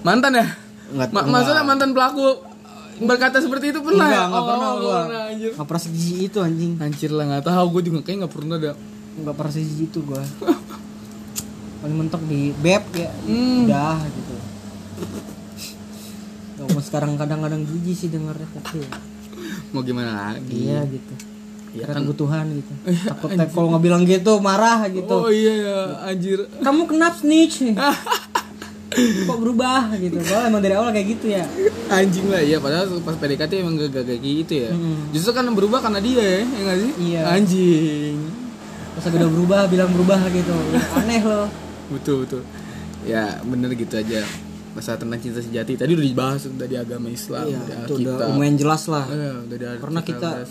Mantan 0.01 0.33
ya? 0.35 0.47
Nggak 0.91 1.09
Ma 1.11 1.21
maksudnya 1.25 1.63
mantan 1.63 1.91
pelaku 1.91 2.27
berkata 3.01 3.39
seperti 3.39 3.71
itu 3.71 3.81
pernah? 3.81 4.05
enggak 4.05 4.13
ya? 4.13 4.25
enggak 4.25 4.37
Oh, 4.37 4.47
pernah 4.47 4.71
gua 4.75 4.99
pernah, 5.01 5.23
anjir. 5.27 5.51
nggak 5.53 5.67
pernah 5.67 5.83
sejijik 5.83 6.19
itu 6.23 6.39
anjing 6.39 6.73
Anjir 6.77 7.11
lah 7.11 7.25
nggak 7.27 7.45
tahu 7.45 7.65
gue 7.71 7.83
juga 7.85 7.99
kayak 8.01 8.17
nggak 8.21 8.33
pernah 8.33 8.57
ada. 8.57 8.73
nggak 9.15 9.35
pernah 9.35 9.53
sejijik 9.53 9.89
itu 9.89 9.99
gua 10.03 10.23
paling 11.81 11.97
mentok 11.97 12.23
di 12.25 12.41
beb 12.55 12.85
ya 12.93 13.11
Hmm. 13.23 13.65
udah 13.65 13.97
gitu 14.07 14.35
Walaupun 16.55 16.79
sekarang 16.81 17.13
kadang-kadang 17.17 17.63
jijik 17.65 17.97
sih 17.97 18.09
dengarnya 18.09 18.47
tapi 18.53 18.79
ya, 18.81 18.91
Mau 19.73 19.83
gimana 19.83 20.13
lagi? 20.31 20.55
iya 20.63 20.85
gitu 20.85 21.15
Iya 21.73 21.89
Karena 21.89 21.99
kan. 21.99 22.05
kebutuhan 22.05 22.45
gitu 22.53 22.73
takutnya 23.09 23.47
kalau 23.49 23.69
nggak 23.73 23.83
bilang 23.83 24.03
gitu 24.05 24.33
marah 24.39 24.85
gitu 24.87 25.15
Oh 25.19 25.33
iya 25.33 25.53
ya, 25.57 25.79
anjir. 26.05 26.45
kamu 26.61 26.85
kenapa 26.85 27.17
snitch 27.17 27.65
kok 29.25 29.39
berubah 29.41 29.89
gitu 29.97 30.21
kalau 30.21 30.45
emang 30.45 30.61
dari 30.61 30.77
awal 30.77 30.93
kayak 30.93 31.17
gitu 31.17 31.33
ya 31.33 31.49
Anjing 31.89 32.29
lah 32.29 32.45
ya 32.45 32.61
padahal 32.61 32.93
pas 33.01 33.17
PDKT 33.17 33.65
emang 33.65 33.81
gak, 33.81 33.89
gak 33.91 34.05
kayak 34.05 34.21
gitu 34.21 34.53
ya. 34.65 34.71
Mm. 34.73 35.13
Justru 35.13 35.33
kan 35.33 35.49
berubah 35.49 35.81
karena 35.81 35.97
dia 35.97 36.21
ya, 36.21 36.41
ya 36.41 36.61
nggak 36.61 36.77
sih? 36.77 36.93
Iya. 37.01 37.21
Anjing. 37.27 38.17
pas 38.93 39.09
udah 39.09 39.31
berubah 39.33 39.61
bilang 39.67 39.89
berubah 39.89 40.21
gitu 40.29 40.53
aneh 40.93 41.25
loh 41.25 41.49
betul 41.89 42.29
betul 42.29 42.45
ya 43.03 43.41
bener 43.41 43.73
gitu 43.73 43.97
aja 43.97 44.21
masalah 44.73 45.01
tentang 45.01 45.17
cinta 45.17 45.41
sejati 45.41 45.81
tadi 45.81 45.97
udah 45.97 46.05
dibahas 46.05 46.45
dari 46.53 46.77
agama 46.77 47.09
Islam 47.09 47.49
iya 47.49 47.61
dari 47.65 47.89
itu 47.89 47.93
udah 48.05 48.29
lumayan 48.29 48.57
jelas 48.61 48.83
lah 48.93 49.09
udah 49.09 49.49
dari 49.49 49.65
karena 49.81 50.01
Alkitab, 50.01 50.13
kita 50.13 50.29
bahas. 50.45 50.51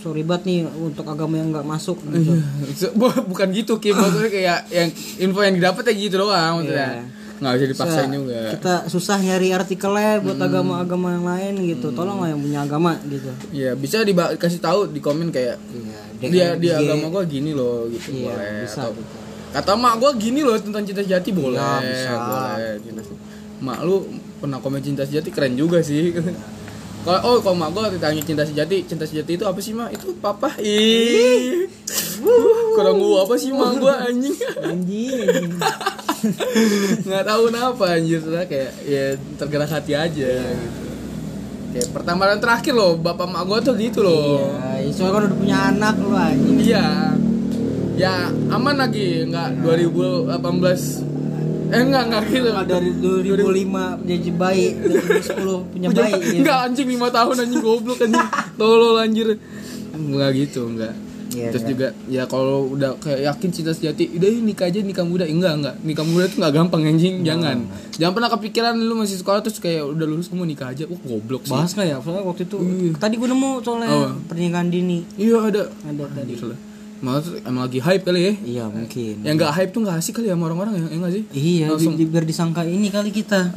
Sorry 0.00 0.22
banget 0.22 0.42
nih 0.44 0.58
untuk 0.66 1.04
agama 1.04 1.36
yang 1.36 1.48
nggak 1.50 1.62
masuk 1.62 2.00
gitu. 2.06 2.32
Iya. 2.34 2.88
Bukan 3.22 3.48
gitu 3.50 3.76
Kim 3.76 3.94
maksudnya 3.94 4.28
kayak 4.28 4.58
yang 4.68 4.88
info 5.18 5.40
yang 5.40 5.54
didapat 5.54 5.82
ya 5.84 5.94
gitu 5.94 6.16
doang 6.18 6.52
maksudnya 6.58 6.88
Iya. 6.98 7.04
nggak 7.38 7.52
bisa 7.54 7.66
dipaksain 7.70 8.04
Sa- 8.04 8.14
juga 8.14 8.38
kita 8.50 8.74
susah 8.86 9.16
nyari 9.18 9.48
artikelnya 9.50 10.20
buat 10.20 10.36
agama-agama 10.38 11.08
yang 11.10 11.24
lain 11.26 11.52
gitu 11.66 11.88
tolonglah 11.90 12.28
yang 12.28 12.36
punya 12.38 12.60
agama 12.62 13.00
gitu 13.02 13.32
ya 13.50 13.72
bisa 13.72 14.00
dikasih 14.02 14.58
tahu 14.58 14.80
di 14.86 14.98
komen 14.98 15.28
kayak 15.30 15.56
iya 16.20 16.28
dia 16.28 16.46
dia 16.54 16.74
agama 16.78 17.08
gua 17.10 17.24
gini 17.24 17.50
loh 17.50 17.88
gitu 17.88 18.12
Iya, 18.14 18.28
boleh 18.28 18.52
bisa 18.62 18.80
atau 18.82 18.92
gitu. 18.92 19.12
kata 19.50 19.72
mak 19.74 19.94
gua 19.96 20.10
gini 20.14 20.40
loh 20.40 20.52
tentang 20.54 20.80
cinta 20.82 21.00
sejati 21.00 21.30
boleh 21.30 21.56
Iya, 21.56 21.80
bisa. 21.82 22.12
boleh 22.18 22.72
cinta 22.78 23.00
sejati. 23.02 23.24
mak 23.58 23.78
lu 23.80 23.96
pernah 24.36 24.58
komen 24.58 24.80
cinta 24.80 25.02
sejati 25.02 25.28
keren 25.28 25.52
juga 25.54 25.80
sih 25.80 26.12
kalau 27.00 27.20
oh 27.24 27.36
kalau 27.40 27.56
mak 27.56 27.72
gua 27.72 27.88
ditanya 27.88 28.20
cinta 28.20 28.44
sejati 28.44 28.84
cinta 28.84 29.08
sejati 29.08 29.40
itu 29.40 29.44
apa 29.48 29.56
sih 29.64 29.72
mak? 29.72 29.88
Itu 29.96 30.12
papa. 30.20 30.52
Ih. 30.60 31.64
Kurang 32.76 33.00
gua 33.00 33.24
apa 33.24 33.34
sih 33.40 33.48
mak 33.56 33.80
gua 33.80 34.04
anjing? 34.04 34.36
Anjing. 34.60 35.24
Anjing. 35.24 35.52
nggak 37.08 37.24
tahu 37.24 37.40
kenapa 37.48 37.84
anjir. 37.96 38.20
Kayak 38.44 38.72
ya 38.84 39.16
tergerak 39.40 39.70
hati 39.72 39.92
aja 39.96 40.32
gitu. 40.44 40.80
Kayak 41.70 41.88
pertama 41.96 42.28
dan 42.28 42.38
terakhir 42.42 42.74
loh 42.76 43.00
bapak 43.00 43.26
mak 43.32 43.48
gua 43.48 43.64
tuh 43.64 43.80
gitu 43.80 44.04
loh. 44.04 44.52
Iya 44.76 44.92
soalnya 44.92 45.12
kan 45.16 45.22
udah 45.32 45.38
punya 45.40 45.56
anak 45.72 45.94
lu 45.96 46.12
anjing. 46.12 46.56
Iya. 46.60 47.16
Ya 47.96 48.28
aman 48.52 48.76
lagi. 48.76 49.24
Nggak 49.24 49.64
2018 49.64 51.19
Eh 51.70 51.80
enggak 51.80 52.02
enggak 52.06 52.22
gitu. 52.26 52.48
dari 52.66 52.90
2005 52.92 54.02
jadi 54.02 54.28
bayi 54.32 54.66
2010 54.74 55.70
punya 55.70 55.88
bayi 55.88 56.12
gitu. 56.18 56.38
Enggak 56.42 56.58
anjing 56.66 56.88
5 56.90 57.08
tahun 57.10 57.34
anjing 57.40 57.60
goblok 57.60 57.98
anjing. 58.00 58.26
Tolol 58.54 58.96
anjir. 58.98 59.28
Enggak 59.90 60.30
gitu, 60.34 60.66
enggak. 60.66 60.94
Iya, 61.30 61.54
Terus 61.54 61.62
iya. 61.62 61.70
juga 61.70 61.86
ya 62.10 62.22
kalau 62.26 62.66
udah 62.68 62.98
kayak 62.98 63.22
yakin 63.22 63.50
cinta 63.54 63.70
sejati, 63.70 64.10
udah 64.10 64.28
yuk 64.28 64.42
nikah 64.42 64.66
aja 64.66 64.82
nikah 64.82 65.06
muda. 65.06 65.22
Enggak, 65.22 65.52
enggak. 65.56 65.74
Nikah 65.80 66.02
muda 66.02 66.24
tuh 66.26 66.42
enggak 66.42 66.52
gampang 66.52 66.82
anjing, 66.84 67.22
jangan. 67.22 67.70
Jangan 67.94 68.12
pernah 68.12 68.30
kepikiran 68.30 68.74
lu 68.74 68.94
masih 68.96 69.14
sekolah 69.14 69.38
terus 69.38 69.62
kayak 69.62 69.86
udah 69.86 70.06
lulus 70.06 70.26
kamu 70.26 70.42
nikah 70.48 70.74
aja. 70.74 70.90
Wah, 70.90 70.98
goblok 70.98 71.46
sih. 71.46 71.54
bahas 71.54 71.70
nggak 71.70 71.86
ya 71.86 71.96
soalnya 72.00 72.24
waktu 72.24 72.42
itu 72.44 72.56
Iya. 72.58 72.98
tadi 72.98 73.14
gue 73.14 73.28
nemu 73.30 73.50
soalnya 73.62 73.88
Apa? 73.88 74.08
pernikahan 74.26 74.68
dini 74.68 74.98
Iya 75.14 75.38
ada. 75.44 75.62
ada 75.70 76.04
tadi 76.10 76.34
Anjir 76.34 76.50
lah. 77.00 77.16
Maksud 77.16 77.32
emang 77.42 77.62
lagi 77.64 77.78
hype 77.78 78.02
kali 78.02 78.20
ya. 78.20 78.32
iya 78.42 78.64
mungkin 78.66 79.14
Yang 79.18 79.34
enggak 79.34 79.52
hype 79.52 79.70
tuh 79.70 79.80
enggak 79.80 79.96
asik 79.98 80.12
kali 80.14 80.26
ya 80.26 80.34
sama 80.34 80.44
orang-orang 80.46 80.72
ya, 80.74 80.82
ya 80.82 80.88
enggak 80.94 81.12
sih? 81.12 81.22
iya 81.30 81.66
Langsung- 81.66 81.94
di- 81.94 82.04
biar 82.06 82.24
disangka 82.24 82.60
ini 82.62 82.88
kali 82.88 83.10
kita 83.10 83.40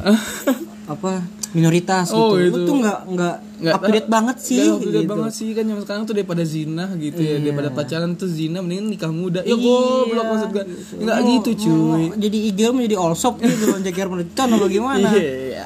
apa 0.86 1.12
minoritas 1.50 2.10
Oh, 2.10 2.34
gitu. 2.34 2.44
itu. 2.46 2.56
Lu 2.56 2.66
tuh 2.66 2.76
nggak 2.78 2.98
nggak 3.08 3.34
Nggak 3.56 3.72
up 3.72 3.80
to 3.80 3.90
date 3.90 4.10
banget 4.10 4.36
sih. 4.38 4.58
Nggak 4.58 4.68
up 4.70 4.76
to 4.76 4.90
date 4.90 4.98
gitu. 4.98 5.12
banget 5.14 5.32
sih 5.32 5.48
kan 5.50 5.64
yang 5.64 5.80
sekarang 5.80 6.02
tuh 6.02 6.14
daripada 6.14 6.42
zina 6.42 6.84
gitu 6.94 7.16
ya 7.18 7.28
Iya. 7.30 7.36
daripada 7.40 7.68
pacaran 7.70 8.10
tuh 8.14 8.28
zina 8.28 8.58
mendingan 8.58 8.86
nikah 8.88 9.08
muda 9.10 9.40
ya 9.40 9.48
Iya, 9.50 9.56
goblok 9.56 10.24
maksud 10.26 10.48
gua 10.50 10.64
nggak 10.98 11.18
gitu 11.30 11.50
cuy 11.62 12.04
jadi 12.18 12.38
igel 12.46 12.70
mau 12.70 12.82
jadi 12.82 12.96
all 12.96 13.14
shop 13.14 13.38
gitu 13.38 13.64
loh 13.66 13.78
jaga 13.78 14.02
mercon 14.06 14.48
apa 14.50 14.66
gimana? 14.68 15.08
iya 15.14 15.64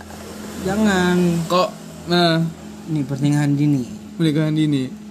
Jangan. 0.61 1.17
kok 1.47 1.69
nah 2.07 2.43
Nih 2.87 3.03
pernikahan 3.03 3.53
dini. 3.53 3.83
pernikahan 4.15 4.53
dini 4.53 5.08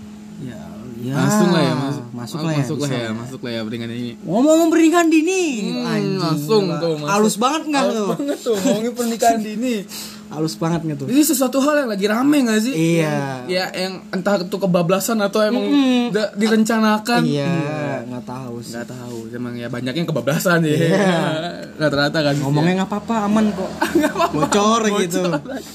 Ya, 0.97 1.13
langsung 1.13 1.49
lah 1.53 1.61
ya 1.61 1.73
masuk 1.77 2.05
masuk 2.09 2.39
lah 2.41 2.51
ya. 2.51 2.57
masuk 2.57 2.77
lah 2.81 2.89
ya 2.89 3.09
masuk 3.13 3.39
lah 3.45 3.51
ya 3.53 3.61
pernikahan 3.61 3.93
ini 3.93 4.11
Ngomong 4.25 4.69
pernikahan 4.73 5.07
dini. 5.07 5.43
Hmm, 5.69 5.85
Anjing, 5.85 6.17
langsung 6.17 6.63
tuh, 6.81 6.93
masuk. 6.97 7.09
Halus 7.13 7.35
banget 7.37 7.61
nggak 7.69 7.83
Halus 7.85 7.93
tuh? 7.93 8.07
banget 8.17 8.37
tuh 8.41 8.55
ngomongin 8.57 8.93
pernikahan 8.97 9.39
dini 9.39 9.75
Halus 10.27 10.53
banget 10.53 10.83
tuh? 10.93 11.07
ini 11.07 11.21
sesuatu 11.21 11.57
hal 11.57 11.81
yang 11.81 11.89
lagi 11.89 12.05
rame 12.05 12.43
gak 12.43 12.59
sih 12.59 12.73
Iya. 12.99 13.47
ya 13.47 13.65
yang 13.71 14.03
entah 14.09 14.37
itu 14.37 14.53
kebablasan 14.53 15.17
atau 15.17 15.39
emang 15.39 15.63
Mm-mm. 15.63 16.11
udah 16.11 16.35
direncanakan 16.35 17.21
Iya, 17.23 17.55
nggak 18.03 18.25
tahu 18.25 18.55
sih. 18.59 18.75
nggak 18.75 18.87
tahu 18.87 19.17
emang 19.31 19.53
ya 19.53 19.67
banyaknya 19.67 20.03
kebablasan 20.03 20.61
ya 20.61 20.75
Iya. 20.75 21.15
rata-rata 21.79 22.19
kan 22.21 22.35
Ngomongnya 22.37 22.73
nggak 22.77 22.89
apa-apa, 22.89 23.15
aman 23.23 23.45
kok. 23.49 23.71
Bocor 24.35 24.81
gitu. 24.99 25.21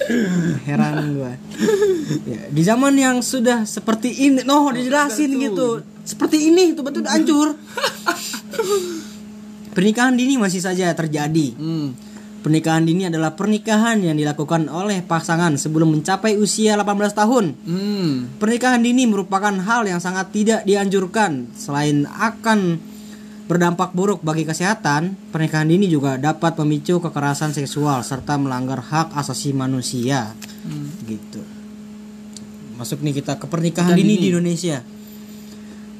Heran 0.67 0.95
gua. 1.15 1.33
Ya, 2.23 2.43
di 2.47 2.63
zaman 2.63 2.93
yang 2.95 3.23
sudah 3.23 3.65
seperti 3.65 4.11
ini, 4.21 4.43
noh 4.43 4.69
dijelasin 4.69 5.33
gitu. 5.33 5.81
Seperti 6.03 6.51
ini 6.51 6.75
itu 6.75 6.83
betul 6.83 7.07
hancur. 7.07 7.55
Pernikahan 9.73 10.13
dini 10.13 10.37
masih 10.37 10.61
saja 10.61 10.93
terjadi. 10.93 11.57
hmm. 11.57 12.12
Pernikahan 12.43 12.83
dini 12.83 13.07
adalah 13.07 13.39
pernikahan 13.39 14.03
yang 14.03 14.19
dilakukan 14.19 14.67
oleh 14.67 14.99
pasangan 15.07 15.55
sebelum 15.55 15.95
mencapai 15.95 16.35
usia 16.35 16.75
18 16.75 17.15
tahun. 17.15 17.45
Hmm. 17.63 18.15
Pernikahan 18.43 18.83
dini 18.83 19.07
merupakan 19.07 19.55
hal 19.55 19.87
yang 19.87 20.03
sangat 20.03 20.35
tidak 20.35 20.67
dianjurkan. 20.67 21.55
Selain 21.55 22.03
akan 22.11 22.83
berdampak 23.47 23.95
buruk 23.95 24.27
bagi 24.27 24.43
kesehatan, 24.43 25.15
pernikahan 25.31 25.71
dini 25.71 25.87
juga 25.87 26.19
dapat 26.19 26.59
memicu 26.59 26.99
kekerasan 26.99 27.55
seksual 27.55 28.03
serta 28.03 28.35
melanggar 28.35 28.83
hak 28.83 29.15
asasi 29.15 29.55
manusia. 29.55 30.35
Gitu. 31.07 31.43
Masuk 32.75 33.07
nih 33.07 33.23
kita 33.23 33.39
ke 33.39 33.47
pernikahan 33.47 33.95
Pernikahan 33.95 34.03
dini, 34.03 34.15
dini. 34.19 34.23
di 34.23 34.29
Indonesia. 34.35 34.79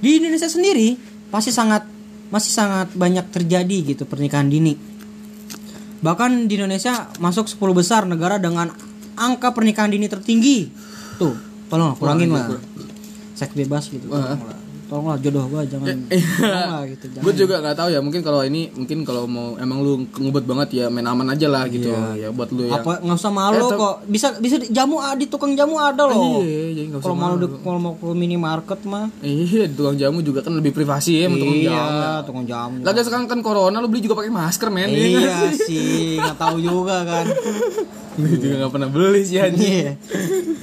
Di 0.03 0.11
Indonesia 0.19 0.51
sendiri 0.51 0.99
pasti 1.31 1.55
sangat 1.55 1.87
masih 2.33 2.49
sangat 2.49 2.89
banyak 2.97 3.29
terjadi 3.29 3.95
gitu 3.95 4.09
pernikahan 4.09 4.49
dini. 4.49 4.92
Bahkan 6.03 6.51
di 6.51 6.59
Indonesia 6.59 7.09
masuk 7.23 7.47
10 7.47 7.79
besar 7.79 8.03
negara 8.05 8.43
dengan 8.43 8.75
angka 9.15 9.55
pernikahan 9.55 9.95
dini 9.95 10.11
tertinggi. 10.11 10.67
Tuh, 11.17 11.39
tolong 11.71 11.95
kurangin 11.95 12.35
lah. 12.35 12.51
Seks 13.39 13.55
bebas 13.55 13.87
gitu. 13.89 14.11
Wah. 14.11 14.35
Tolong 14.93 15.07
lah. 15.09 15.17
tolonglah 15.17 15.17
jodoh 15.25 15.45
gua 15.49 15.63
jangan 15.65 15.97
tolonglah 16.05 16.83
gitu 16.93 17.05
jangan. 17.09 17.25
gue 17.25 17.33
juga 17.35 17.55
nggak 17.65 17.77
tahu 17.77 17.89
ya 17.89 18.01
mungkin 18.05 18.21
kalau 18.21 18.41
ini 18.45 18.63
mungkin 18.77 18.99
kalau 19.03 19.25
mau 19.25 19.57
emang 19.57 19.79
lu 19.81 19.93
ngebet 20.13 20.45
banget 20.45 20.69
ya 20.77 20.85
main 20.93 21.09
aman 21.09 21.33
aja 21.33 21.49
lah 21.49 21.65
gitu. 21.67 21.89
Ya 22.15 22.29
buat 22.29 22.53
lu 22.53 22.69
ya. 22.69 22.77
Apa 22.77 23.01
nggak 23.01 23.17
usah 23.17 23.33
malu 23.33 23.67
kok. 23.73 24.05
bisa 24.05 24.37
bisa 24.37 24.61
di- 24.61 24.69
jamu 24.69 25.01
di 25.17 25.27
tukang 25.27 25.57
jamu 25.57 25.81
ada 25.81 26.05
loh. 26.05 26.45
Iya 26.45 26.93
usah 26.93 27.01
kalau 27.01 27.17
mau 27.17 27.35
di- 27.41 27.61
kalau 27.65 27.79
mau 27.81 27.93
ke 27.97 28.07
minimarket 28.13 28.81
mah. 28.85 29.09
Iya 29.25 29.65
di 29.65 29.75
tukang 29.75 29.97
jamu 29.97 30.21
juga 30.21 30.45
kan 30.45 30.53
lebih 30.53 30.77
privasi 30.77 31.25
ya 31.25 31.33
sama 31.33 31.37
tukang 31.41 31.61
jamu. 31.63 31.73
iya 31.73 32.13
tukang 32.23 32.45
jamu. 32.45 32.77
Lagi 32.85 33.01
sekarang 33.01 33.27
kan 33.27 33.39
corona 33.41 33.81
lu 33.81 33.89
beli 33.89 34.05
juga 34.05 34.21
pakai 34.21 34.33
masker 34.33 34.69
men. 34.69 34.91
Iya 34.93 35.49
sih 35.67 36.21
nggak 36.21 36.37
tahu 36.37 36.57
juga 36.61 37.03
kan. 37.09 37.25
Gue 38.13 38.37
juga 38.37 38.55
nggak 38.61 38.73
pernah 38.77 38.91
beli 38.93 39.23
sih 39.25 39.41
anjing. 39.41 39.73
Iya. 39.89 39.93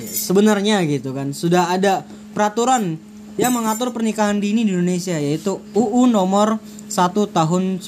Sebenarnya 0.05 0.85
gitu 0.85 1.17
kan 1.17 1.33
sudah 1.33 1.73
ada 1.73 2.05
peraturan 2.29 3.08
yang 3.35 3.53
mengatur 3.53 3.93
pernikahan 3.93 4.39
dini 4.41 4.65
di 4.65 4.73
Indonesia 4.73 5.15
yaitu 5.15 5.61
UU 5.75 6.09
nomor 6.09 6.57
1 6.89 7.13
tahun 7.29 7.63
19, 7.83 7.85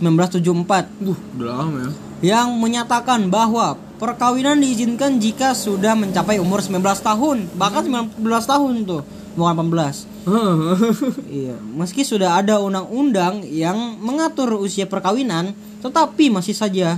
1974 0.00 1.04
Duh, 1.04 1.18
udah 1.36 1.46
lama 1.52 1.78
ya. 1.84 1.90
Yang 2.16 2.48
menyatakan 2.56 3.28
bahwa 3.28 3.76
perkawinan 4.00 4.56
diizinkan 4.56 5.20
jika 5.20 5.52
sudah 5.52 5.92
mencapai 5.92 6.40
umur 6.40 6.64
19 6.64 6.80
tahun 6.80 7.36
bahkan 7.56 7.84
19 7.84 8.16
tahun 8.24 8.72
tuh 8.88 9.02
bukan 9.36 9.68
18 9.68 10.24
iya 11.44 11.56
meski 11.60 12.02
sudah 12.02 12.40
ada 12.40 12.56
undang-undang 12.56 13.44
yang 13.44 14.00
mengatur 14.00 14.56
usia 14.56 14.88
perkawinan 14.88 15.52
tetapi 15.84 16.32
masih 16.32 16.56
saja 16.56 16.96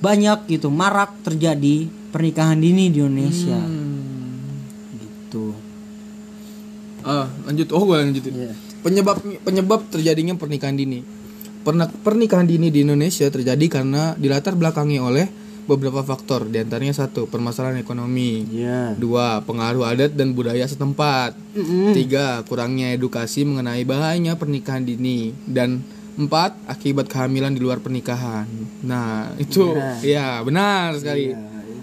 banyak 0.00 0.38
gitu 0.48 0.68
marak 0.68 1.12
terjadi 1.24 1.88
pernikahan 2.12 2.56
dini 2.56 2.88
di 2.92 3.00
Indonesia. 3.00 3.60
Gitu 4.96 5.65
ah 7.06 7.30
lanjut. 7.46 7.70
Oh 7.70 7.86
gue 7.86 7.96
lanjutin. 7.96 8.34
Iya. 8.34 8.52
penyebab 8.82 9.18
penyebab 9.42 9.80
terjadinya 9.88 10.34
pernikahan 10.34 10.74
dini. 10.74 11.02
Perna- 11.62 11.90
pernikahan 11.90 12.46
dini 12.46 12.70
di 12.70 12.82
Indonesia 12.82 13.26
terjadi 13.26 13.66
karena 13.66 14.14
dilatar 14.14 14.54
belakangi 14.54 14.98
oleh 14.98 15.26
beberapa 15.66 15.98
faktor 15.98 16.46
di 16.46 16.62
antaranya 16.62 16.94
satu 16.94 17.26
permasalahan 17.26 17.78
ekonomi. 17.78 18.46
Iya. 18.46 18.94
dua 18.94 19.42
pengaruh 19.42 19.82
adat 19.82 20.14
dan 20.14 20.30
budaya 20.30 20.62
setempat. 20.62 21.34
Tiga 21.90 22.46
kurangnya 22.46 22.94
edukasi 22.94 23.42
mengenai 23.42 23.82
bahayanya 23.82 24.38
pernikahan 24.38 24.82
dini. 24.82 25.34
Dan 25.42 25.82
empat 26.16 26.54
akibat 26.64 27.10
kehamilan 27.10 27.50
di 27.50 27.60
luar 27.60 27.82
pernikahan. 27.82 28.46
Nah 28.86 29.34
itu 29.36 29.74
ya 30.00 30.38
benar 30.40 30.94
sekali. 30.94 31.34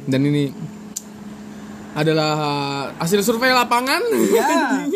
Dan 0.07 0.19
ini 0.23 0.47
adalah 1.93 2.33
hasil 2.97 3.21
survei 3.21 3.51
lapangan. 3.51 4.01
Ya 4.33 4.87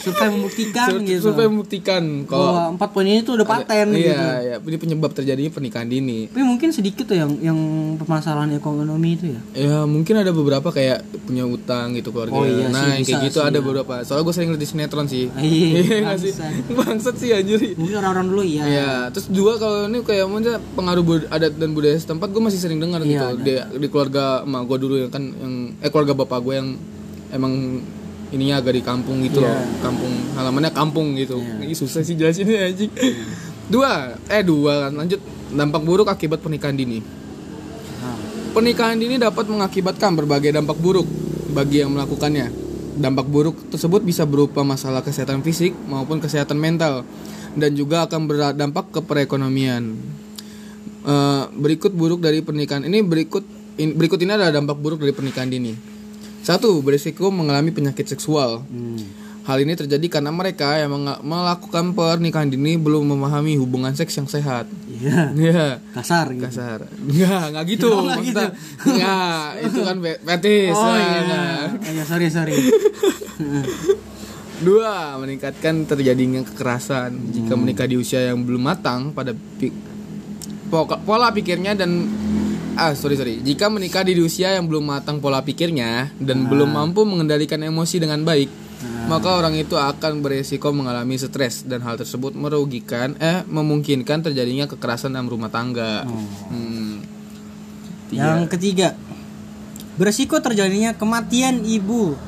survei 0.00 0.28
membuktikan 0.32 0.86
Sur- 0.88 1.04
gitu 1.04 1.20
survei 1.28 1.46
membuktikan 1.46 2.02
kalau 2.24 2.74
empat 2.74 2.88
poin 2.90 3.06
ini 3.06 3.20
tuh 3.20 3.36
udah 3.36 3.46
paten 3.46 3.92
gitu 3.92 4.10
iya, 4.10 4.40
iya, 4.40 4.56
ini 4.58 4.76
penyebab 4.80 5.12
terjadinya 5.12 5.52
pernikahan 5.52 5.86
dini. 5.86 6.32
tapi 6.32 6.42
mungkin 6.42 6.72
sedikit 6.72 7.04
tuh 7.06 7.20
yang 7.20 7.30
yang 7.38 7.58
permasalahan 8.00 8.56
ekonomi 8.56 9.14
itu 9.14 9.26
ya 9.36 9.40
Ya 9.50 9.76
mungkin 9.84 10.14
ada 10.16 10.32
beberapa 10.32 10.72
kayak 10.72 11.04
punya 11.28 11.44
utang 11.44 11.92
gitu 11.92 12.10
keluarga. 12.10 12.32
Oh 12.32 12.44
iya 12.48 12.72
nah 12.72 12.86
sih, 12.86 12.90
yang 12.96 13.04
kayak 13.04 13.20
bisa 13.20 13.26
gitu 13.28 13.38
sih, 13.42 13.48
ada 13.50 13.58
ya. 13.58 13.62
beberapa. 13.62 13.92
Soalnya 14.06 14.24
gue 14.24 14.34
sering 14.34 14.50
lihat 14.54 14.62
di 14.62 14.68
sinetron 14.68 15.06
sih. 15.06 15.24
Iya, 15.40 16.00
nggak 16.06 16.18
sih? 16.18 16.32
bangsat. 16.72 17.14
Sih 17.20 17.30
anjir. 17.36 17.58
mungkin 17.76 18.00
orang-orang 18.00 18.26
dulu 18.32 18.42
ya 18.46 18.64
Iya, 18.64 18.92
terus 19.12 19.28
dua 19.28 19.60
kalau 19.60 19.84
ini 19.90 20.00
kayak 20.00 20.24
maksudnya 20.24 20.56
pengaruh 20.72 21.04
adat 21.28 21.52
dan 21.60 21.70
budaya 21.76 21.96
setempat 21.98 22.32
gue 22.32 22.42
masih 22.42 22.60
sering 22.62 22.80
dengar 22.80 23.04
Iya, 23.04 23.10
gitu 23.10 23.26
di, 23.44 23.52
di 23.76 23.86
keluarga 23.92 24.40
emak 24.46 24.62
gue 24.64 24.78
dulu 24.80 24.94
yang 24.96 25.10
kan 25.12 25.24
yang 25.28 25.54
eh 25.76 25.90
keluarga 25.92 26.16
bapak 26.16 26.38
gue 26.40 26.54
yang 26.56 26.68
emang 27.30 27.84
ininya 28.30 28.58
agak 28.58 28.78
di 28.78 28.82
kampung 28.82 29.22
gitu 29.22 29.40
Iya. 29.40 29.50
loh, 29.50 29.62
kampung 29.80 30.12
halamannya 30.34 30.70
kampung 30.70 31.06
gitu. 31.14 31.38
Ini 31.38 31.74
susah 31.74 32.00
sih 32.00 32.14
jelasinnya 32.14 32.70
anjing. 32.70 32.90
Dua, 33.66 34.14
eh 34.26 34.42
dua 34.42 34.86
kan 34.86 34.92
lanjut 34.96 35.20
dampak 35.50 35.82
buruk 35.82 36.06
akibat 36.06 36.38
pernikahan 36.38 36.74
dini. 36.74 36.98
Nah, 38.00 38.16
Pernikahan 38.50 38.98
dini 38.98 39.14
dapat 39.14 39.46
mengakibatkan 39.46 40.14
berbagai 40.14 40.50
dampak 40.50 40.74
buruk 40.74 41.06
bagi 41.50 41.82
yang 41.82 41.90
melakukannya. 41.90 42.50
Dampak 42.98 43.26
buruk 43.26 43.70
tersebut 43.70 44.02
bisa 44.02 44.26
berupa 44.26 44.62
masalah 44.62 45.00
kesehatan 45.00 45.40
fisik 45.40 45.70
maupun 45.86 46.18
kesehatan 46.18 46.58
mental 46.58 47.06
dan 47.54 47.70
juga 47.74 48.06
akan 48.06 48.26
berdampak 48.26 48.90
ke 48.90 49.00
perekonomian. 49.00 49.94
Eh, 51.00 51.42
berikut 51.50 51.90
buruk 51.90 52.20
dari 52.20 52.42
pernikahan 52.42 52.84
ini 52.84 53.00
berikut 53.00 53.42
in- 53.76 53.96
berikut 53.96 54.18
ini 54.18 54.34
adalah 54.34 54.52
dampak 54.52 54.76
buruk 54.76 55.00
dari 55.00 55.10
pernikahan 55.10 55.48
dini. 55.48 55.72
Satu, 56.40 56.80
berisiko 56.80 57.28
mengalami 57.28 57.68
penyakit 57.68 58.06
seksual. 58.06 58.62
hmm. 58.62 59.28
Hal 59.40 59.56
ini 59.58 59.72
terjadi 59.72 60.06
karena 60.10 60.30
mereka 60.30 60.76
yang 60.76 60.92
melakukan 61.18 61.90
pernikahan 61.90 62.46
dini 62.46 62.76
belum 62.76 63.08
memahami 63.08 63.56
hubungan 63.56 63.90
seks 63.90 64.14
yang 64.14 64.28
sehat. 64.28 64.68
iya 64.92 65.32
Ya 65.32 65.80
kasar 65.92 66.28
gitu 66.28 66.44
kasar 66.44 66.84
enggak 66.92 67.44
enggak 67.48 67.64
gitu 67.66 67.88
Oh, 67.88 68.04
nggak 68.04 68.20
gitu. 68.22 68.44
enggak 68.84 69.44
itu 69.64 69.78
kan 69.80 69.96
fe- 69.98 70.20
fetis 70.22 70.76
oh 70.76 70.92
iya 70.92 71.20
nah. 71.24 71.60
Oh, 71.72 71.90
iya 71.90 72.04
sorry 72.04 72.26
sorry 72.28 72.52
dua 74.60 75.16
meningkatkan 75.16 75.88
terjadinya 75.88 76.44
kekerasan 76.44 77.16
jika 77.32 77.48
Hmm. 77.50 77.64
menikah 77.64 77.86
di 77.86 77.96
usia 77.96 78.20
yang 78.22 78.44
belum 78.44 78.60
matang 78.62 79.10
pada 79.10 79.32
pola 81.00 81.32
pikirnya 81.32 81.72
dan 81.74 81.90
ah 82.80 82.96
sorry 82.96 83.20
sorry. 83.20 83.36
Jika 83.44 83.68
menikah 83.68 84.00
di 84.00 84.16
usia 84.16 84.56
yang 84.56 84.64
belum 84.64 84.88
matang 84.88 85.20
pola 85.20 85.44
pikirnya 85.44 86.16
dan 86.16 86.48
belum 86.48 86.72
mampu 86.72 87.04
mengendalikan 87.04 87.60
emosi 87.60 88.00
dengan 88.00 88.24
baik 88.24 88.70
maka 88.80 89.36
orang 89.36 89.58
itu 89.58 89.76
akan 89.76 90.24
beresiko 90.24 90.72
mengalami 90.72 91.20
stres 91.20 91.68
dan 91.68 91.84
hal 91.84 92.00
tersebut 92.00 92.32
merugikan 92.32 93.12
eh 93.20 93.44
memungkinkan 93.44 94.24
terjadinya 94.24 94.64
kekerasan 94.70 95.12
dalam 95.12 95.28
rumah 95.28 95.52
tangga. 95.52 96.06
Hmm. 96.48 97.04
yang 98.10 98.50
ketiga 98.50 98.98
beresiko 99.94 100.42
terjadinya 100.42 100.96
kematian 100.96 101.62
ibu 101.62 102.18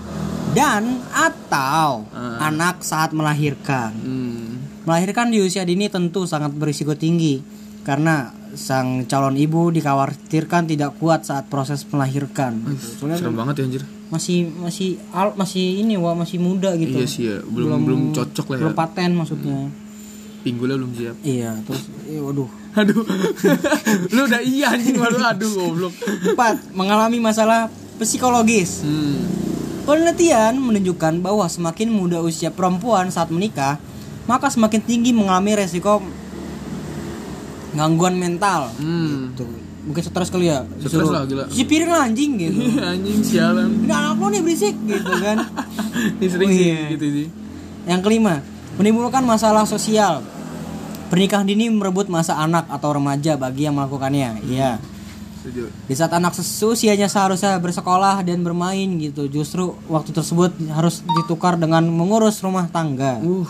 dan 0.53 1.01
atau 1.11 2.05
anak 2.43 2.85
saat 2.85 3.17
melahirkan. 3.17 3.95
Hmm. 3.97 4.51
melahirkan 4.85 5.31
di 5.31 5.39
usia 5.41 5.63
dini 5.65 5.89
tentu 5.89 6.27
sangat 6.29 6.53
berisiko 6.53 6.93
tinggi 6.99 7.41
karena 7.87 8.35
sang 8.55 9.05
calon 9.05 9.35
ibu 9.35 9.69
dikhawatirkan 9.69 10.67
tidak 10.67 10.97
kuat 10.97 11.23
saat 11.23 11.47
proses 11.47 11.83
melahirkan 11.87 12.61
gitu. 12.67 12.85
Soalnya 12.99 13.17
serem 13.19 13.35
banget 13.35 13.55
ya 13.57 13.65
anjir 13.67 13.83
masih 14.07 14.45
masih 14.55 15.01
al, 15.11 15.33
masih 15.33 15.81
ini 15.81 15.97
wah 15.97 16.13
masih 16.13 16.37
muda 16.37 16.73
gitu 16.75 16.93
Iya 16.95 17.07
sih 17.07 17.23
ya, 17.27 17.41
belum 17.41 17.81
belum, 17.81 18.01
cocok 18.13 18.45
lah 18.47 18.57
ya. 18.57 18.61
belum 18.63 18.75
paten 18.75 19.11
maksudnya 19.15 19.59
Pinggulnya 20.43 20.77
belum 20.77 20.93
siap. 20.93 21.17
iya 21.23 21.55
terus 21.63 21.87
eh, 22.05 22.19
waduh 22.19 22.51
Aduh. 22.75 23.05
Lu 24.15 24.21
udah 24.23 24.41
iya 24.41 24.73
anjing 24.73 24.97
baru 24.97 25.17
aduh 25.19 25.51
goblok. 25.51 25.93
empat 26.27 26.73
mengalami 26.73 27.19
masalah 27.19 27.73
psikologis 27.97 28.83
Hmm. 28.83 29.23
penelitian 29.83 30.57
menunjukkan 30.57 31.19
bahwa 31.19 31.47
semakin 31.47 31.89
muda 31.89 32.21
usia 32.21 32.49
perempuan 32.49 33.09
saat 33.09 33.29
menikah 33.29 33.81
maka 34.23 34.47
semakin 34.47 34.79
tinggi 34.79 35.11
mengalami 35.11 35.57
resiko 35.57 36.05
gangguan 37.73 38.15
mental 38.15 38.69
Hmm. 38.75 39.33
tuh 39.33 39.49
mungkin 39.83 39.99
stres 40.01 40.29
kali 40.29 40.47
ya 40.47 40.63
Stres 40.79 41.03
lah, 41.05 41.25
gila. 41.25 41.45
sipirin 41.49 41.89
lah 41.89 42.07
anjing 42.07 42.33
gitu 42.37 42.55
anjing 42.87 43.19
sialan. 43.21 43.69
ini 43.79 43.91
anak 43.91 44.15
lo 44.15 44.27
nih 44.29 44.41
berisik 44.41 44.77
gitu 44.81 45.13
kan 45.17 45.39
Ini 46.17 46.27
sering 46.27 46.47
Oh, 46.47 46.55
sih 46.55 46.67
iya. 46.69 46.81
gitu 46.91 47.07
sih. 47.09 47.27
yang 47.85 47.99
kelima 47.99 48.41
menimbulkan 48.73 49.23
masalah 49.23 49.65
sosial 49.65 50.23
pernikahan 51.09 51.45
dini 51.45 51.69
merebut 51.69 52.07
masa 52.07 52.37
anak 52.37 52.65
atau 52.69 52.93
remaja 52.93 53.35
bagi 53.35 53.63
yang 53.63 53.75
melakukannya 53.75 54.41
iya 54.45 54.79
Setuju. 55.37 55.67
di 55.83 55.93
saat 55.93 56.13
anak 56.13 56.33
seusianya 56.33 57.05
seharusnya 57.07 57.59
bersekolah 57.59 58.23
dan 58.23 58.41
bermain 58.41 58.87
gitu 58.97 59.27
justru 59.27 59.75
waktu 59.87 60.09
tersebut 60.11 60.55
harus 60.69 61.03
ditukar 61.03 61.57
dengan 61.57 61.83
mengurus 61.85 62.39
rumah 62.39 62.65
tangga 62.67 63.19
Uh, 63.19 63.43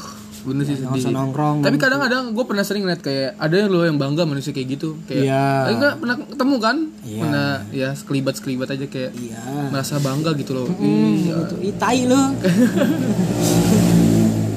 bener 0.43 0.63
sih 0.65 0.75
nggak 0.75 0.91
usah 0.91 1.03
sedih. 1.05 1.15
nongkrong 1.15 1.57
Tapi 1.61 1.77
kadang-kadang 1.77 2.23
gue 2.31 2.45
pernah 2.45 2.63
sering 2.63 2.83
lihat 2.83 2.99
kayak 2.99 3.35
ada 3.37 3.55
yang 3.55 3.69
lo 3.69 3.83
yang 3.83 3.95
bangga 3.95 4.23
manusia 4.25 4.51
kayak 4.51 4.69
gitu. 4.73 4.99
Kayak, 5.05 5.23
Iya. 5.23 5.45
Eh, 5.63 5.73
enggak 5.73 5.93
pernah 5.97 6.17
ketemu 6.19 6.57
kan? 6.59 6.77
Iya. 7.01 7.21
Pernah 7.21 7.47
ya 7.71 7.89
sekelibat 7.93 8.35
sekelibat 8.35 8.69
aja 8.69 8.85
kayak 8.85 9.11
iya 9.15 9.39
merasa 9.69 9.97
bangga 9.97 10.31
gitu 10.35 10.53
loh. 10.53 10.67
Hmm, 10.69 11.15
Iya. 11.17 11.35
gitu. 11.41 11.55
Ih, 11.61 11.75
tai 11.77 12.01
lu 12.05 12.19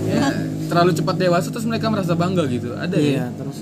Ya, 0.08 0.32
terlalu 0.65 0.91
cepat 0.93 1.15
dewasa 1.17 1.48
terus 1.50 1.65
mereka 1.65 1.88
merasa 1.88 2.13
bangga 2.13 2.43
gitu. 2.48 2.71
Ada 2.74 2.95
iya 2.95 3.26
ya? 3.26 3.26
terus 3.36 3.58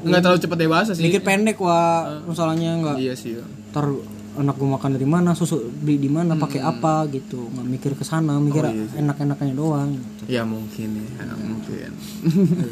Enggak 0.00 0.20
terlalu 0.20 0.40
cepat 0.40 0.58
dewasa 0.58 0.90
sih. 0.92 1.00
mikir 1.00 1.20
pendek 1.20 1.56
wah 1.58 2.20
masalahnya 2.22 2.76
nggak 2.76 2.96
Iya 2.98 3.14
sih. 3.14 3.30
ya. 3.34 3.44
ntar 3.70 3.88
anak 4.34 4.54
gue 4.54 4.66
makan 4.68 4.90
dari 4.92 5.06
mana 5.06 5.30
susu 5.32 5.56
beli 5.72 5.94
di 5.96 6.06
mana 6.06 6.34
pakai 6.36 6.58
apa 6.58 7.06
gitu 7.08 7.46
nggak 7.48 7.66
mikir 7.68 7.92
ke 7.92 8.02
sana 8.02 8.34
mikir 8.36 8.66
enak-enaknya 8.92 9.50
doang 9.52 9.94
gitu. 9.94 10.13
Ya 10.26 10.42
mungkin 10.42 11.04
ya, 11.14 11.24
mungkin. 11.36 11.90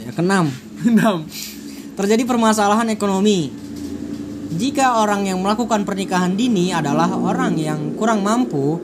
Ya, 0.00 0.10
keenam 0.10 0.46
Enam. 0.82 1.24
terjadi 1.92 2.24
permasalahan 2.24 2.88
ekonomi 2.88 3.52
jika 4.52 5.00
orang 5.00 5.24
yang 5.24 5.40
melakukan 5.40 5.84
pernikahan 5.84 6.32
dini 6.32 6.72
adalah 6.72 7.08
orang 7.08 7.56
yang 7.56 7.96
kurang 7.96 8.20
mampu 8.20 8.80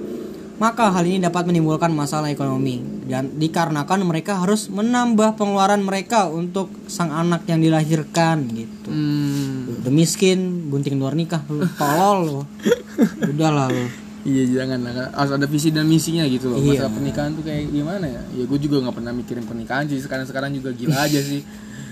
maka 0.59 0.91
hal 0.91 1.07
ini 1.07 1.23
dapat 1.23 1.47
menimbulkan 1.47 1.95
masalah 1.95 2.29
ekonomi 2.29 2.83
dan 3.07 3.31
dikarenakan 3.33 4.03
mereka 4.03 4.43
harus 4.43 4.67
menambah 4.67 5.39
pengeluaran 5.39 5.81
mereka 5.81 6.27
untuk 6.27 6.69
sang 6.91 7.09
anak 7.09 7.47
yang 7.47 7.61
dilahirkan 7.61 8.45
gitu 8.51 8.89
Hmm. 8.89 9.85
udah 9.85 9.93
miskin 9.93 10.69
gunting 10.69 10.97
luar 10.97 11.13
nikah 11.13 11.45
lu 11.53 11.69
tolol 11.77 12.19
lu 12.25 12.41
udahlah 13.31 13.69
lu 13.69 13.85
Iya 14.29 14.43
jangan 14.55 14.79
lah 14.83 15.09
harus 15.11 15.33
ada 15.33 15.47
visi 15.47 15.69
dan 15.69 15.85
misinya 15.85 16.25
gitu 16.25 16.47
loh. 16.47 16.59
Iya. 16.59 16.85
Masalah 16.85 16.93
pernikahan 16.93 17.31
tuh 17.33 17.43
kayak 17.43 17.65
gimana 17.67 18.05
ya? 18.07 18.23
Ya 18.31 18.45
gue 18.45 18.59
juga 18.61 18.77
nggak 18.79 18.95
pernah 18.95 19.13
mikirin 19.13 19.43
pernikahan 19.43 19.85
sih. 19.87 19.99
Sekarang 19.99 20.25
sekarang 20.25 20.53
juga 20.53 20.69
gila 20.71 21.01
aja 21.01 21.17
sih. 21.19 21.41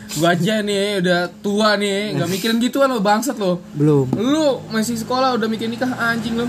Gue 0.08 0.28
aja 0.28 0.60
nih 0.60 1.00
udah 1.00 1.20
tua 1.40 1.74
nih 1.74 2.14
nggak 2.14 2.28
mikirin 2.28 2.56
gituan 2.58 2.88
lo 2.88 3.00
bangsat 3.00 3.34
lo. 3.34 3.58
belum 3.72 4.12
Lu 4.14 4.60
masih 4.68 4.94
sekolah 4.94 5.34
udah 5.34 5.48
mikirin 5.48 5.72
nikah 5.72 5.90
anjing 5.90 6.36
lo. 6.36 6.46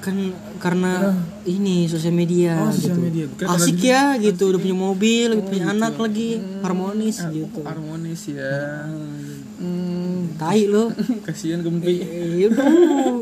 kan 0.00 0.16
karena 0.56 1.12
ini 1.44 1.84
sosial 1.84 2.16
media 2.16 2.56
Oh, 2.58 2.72
sosial 2.72 2.96
gitu. 2.96 3.04
media. 3.04 3.24
Kira 3.30 3.52
asik 3.52 3.76
ya 3.78 4.16
gitu 4.16 4.48
udah 4.48 4.56
punya 4.56 4.72
mobil 4.74 5.28
punya 5.44 5.68
anak 5.68 5.92
lagi 5.94 6.40
harmonis 6.58 7.20
gitu 7.28 7.60
Harmonis 7.60 8.24
ya. 8.26 8.88
Hmm, 8.88 9.29
tai 10.40 10.64
lu 10.64 10.88
kasihan 11.26 11.60
gempi. 11.60 12.00
Eh, 12.00 12.40
Yaudah, 12.40 12.64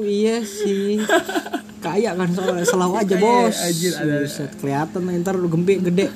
iya 0.00 0.38
sih. 0.40 1.02
Kaya 1.78 2.10
kan 2.12 2.30
soalnya 2.30 2.62
selalu 2.62 2.94
aja 2.96 3.14
bos. 3.16 3.54
anjir, 3.56 3.92
ada- 3.92 4.22
Buset, 4.22 4.50
kelihatan 4.56 5.02
ntar 5.16 5.34
lu 5.34 5.46
gempe 5.46 5.78
gede. 5.80 6.10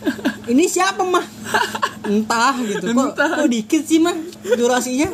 Ini 0.44 0.64
siapa 0.64 1.02
mah? 1.02 1.26
Entah 2.04 2.54
gitu. 2.60 2.86
Kok, 2.88 3.14
kok 3.14 3.48
dikit 3.48 3.82
sih 3.82 3.98
mah 3.98 4.14
durasinya 4.48 5.10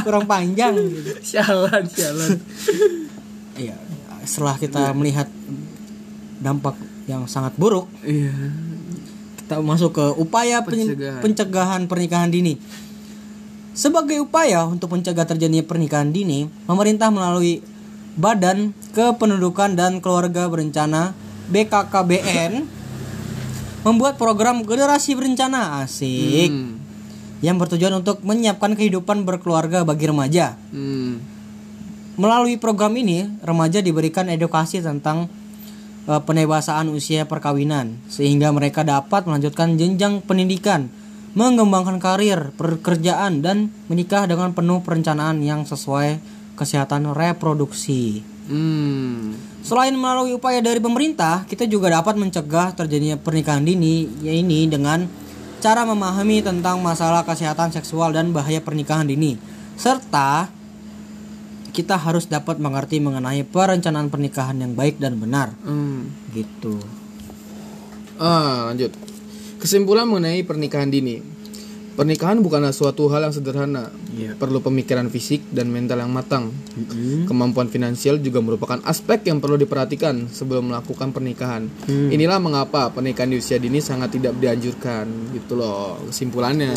kurang 0.00 0.24
panjang 0.24 0.72
gitu. 0.76 1.12
Sialan, 1.22 1.84
sialan. 1.86 2.30
Iya. 3.52 3.76
Setelah 4.22 4.56
kita 4.56 4.92
melihat 4.92 5.28
dampak 6.38 6.72
yang 7.04 7.24
sangat 7.26 7.52
buruk, 7.54 7.88
Iya. 8.00 8.32
kita 9.36 9.60
masuk 9.60 9.92
ke 9.92 10.04
upaya 10.14 10.60
pen- 10.62 10.80
Pencegahan. 10.86 11.20
pencegahan 11.20 11.82
pernikahan 11.84 12.28
dini. 12.28 12.56
Sebagai 13.70 14.18
upaya 14.18 14.66
untuk 14.66 14.90
mencegah 14.92 15.24
terjadinya 15.24 15.62
pernikahan 15.62 16.10
dini, 16.10 16.50
pemerintah 16.66 17.08
melalui 17.08 17.62
Badan 18.18 18.74
Kependudukan 18.90 19.78
dan 19.78 20.02
Keluarga 20.02 20.50
Berencana 20.50 21.14
BKKBN 21.48 22.66
membuat 23.86 24.20
program 24.20 24.60
generasi 24.66 25.16
berencana 25.16 25.80
asik 25.80 26.52
Hmm. 26.52 26.76
yang 27.40 27.56
bertujuan 27.56 27.96
untuk 27.96 28.20
menyiapkan 28.20 28.76
kehidupan 28.76 29.24
berkeluarga 29.24 29.86
bagi 29.86 30.04
remaja. 30.10 30.58
Hmm. 30.74 31.22
Melalui 32.20 32.60
program 32.60 32.92
ini, 33.00 33.24
remaja 33.40 33.80
diberikan 33.80 34.28
edukasi 34.28 34.84
tentang 34.84 35.30
eh, 36.04 36.20
penebasaan 36.20 36.90
usia 36.92 37.24
perkawinan 37.24 37.96
sehingga 38.10 38.52
mereka 38.52 38.84
dapat 38.84 39.24
melanjutkan 39.24 39.80
jenjang 39.80 40.20
pendidikan, 40.20 40.92
mengembangkan 41.34 42.02
karir, 42.02 42.50
pekerjaan 42.58 43.42
dan 43.44 43.70
menikah 43.86 44.26
dengan 44.26 44.50
penuh 44.50 44.82
perencanaan 44.82 45.38
yang 45.42 45.62
sesuai 45.62 46.18
kesehatan 46.58 47.14
reproduksi. 47.14 48.26
Hmm. 48.50 49.38
Selain 49.62 49.94
melalui 49.94 50.34
upaya 50.34 50.58
dari 50.58 50.82
pemerintah, 50.82 51.46
kita 51.46 51.70
juga 51.70 51.86
dapat 51.92 52.18
mencegah 52.18 52.74
terjadinya 52.74 53.14
pernikahan 53.14 53.62
dini 53.62 54.10
yaitu 54.26 54.66
dengan 54.66 55.06
cara 55.60 55.84
memahami 55.86 56.42
tentang 56.42 56.80
masalah 56.82 57.22
kesehatan 57.22 57.70
seksual 57.70 58.10
dan 58.16 58.32
bahaya 58.32 58.64
pernikahan 58.64 59.04
dini 59.04 59.36
serta 59.76 60.48
kita 61.70 61.94
harus 62.00 62.26
dapat 62.26 62.58
mengerti 62.58 62.98
mengenai 62.98 63.44
perencanaan 63.46 64.10
pernikahan 64.10 64.58
yang 64.58 64.72
baik 64.74 64.98
dan 64.98 65.20
benar 65.20 65.54
Hmm. 65.62 66.10
gitu. 66.34 66.80
Ah, 68.18 68.72
lanjut. 68.72 69.09
Kesimpulan 69.60 70.08
mengenai 70.08 70.40
pernikahan 70.40 70.88
dini. 70.88 71.20
Pernikahan 71.90 72.40
bukanlah 72.40 72.72
suatu 72.72 73.12
hal 73.12 73.28
yang 73.28 73.34
sederhana. 73.36 73.92
Iya. 74.16 74.32
Perlu 74.40 74.64
pemikiran 74.64 75.12
fisik 75.12 75.44
dan 75.52 75.68
mental 75.68 76.00
yang 76.00 76.08
matang. 76.08 76.48
Kemampuan 77.28 77.68
finansial 77.68 78.16
juga 78.24 78.40
merupakan 78.40 78.80
aspek 78.88 79.28
yang 79.28 79.36
perlu 79.36 79.60
diperhatikan 79.60 80.32
sebelum 80.32 80.72
melakukan 80.72 81.12
pernikahan. 81.12 81.68
Hmm. 81.84 82.08
Inilah 82.08 82.40
mengapa 82.40 82.88
pernikahan 82.88 83.28
di 83.28 83.36
usia 83.36 83.60
dini 83.60 83.84
sangat 83.84 84.16
tidak 84.16 84.32
dianjurkan, 84.40 85.36
gitu 85.36 85.60
loh. 85.60 86.00
Kesimpulannya. 86.08 86.72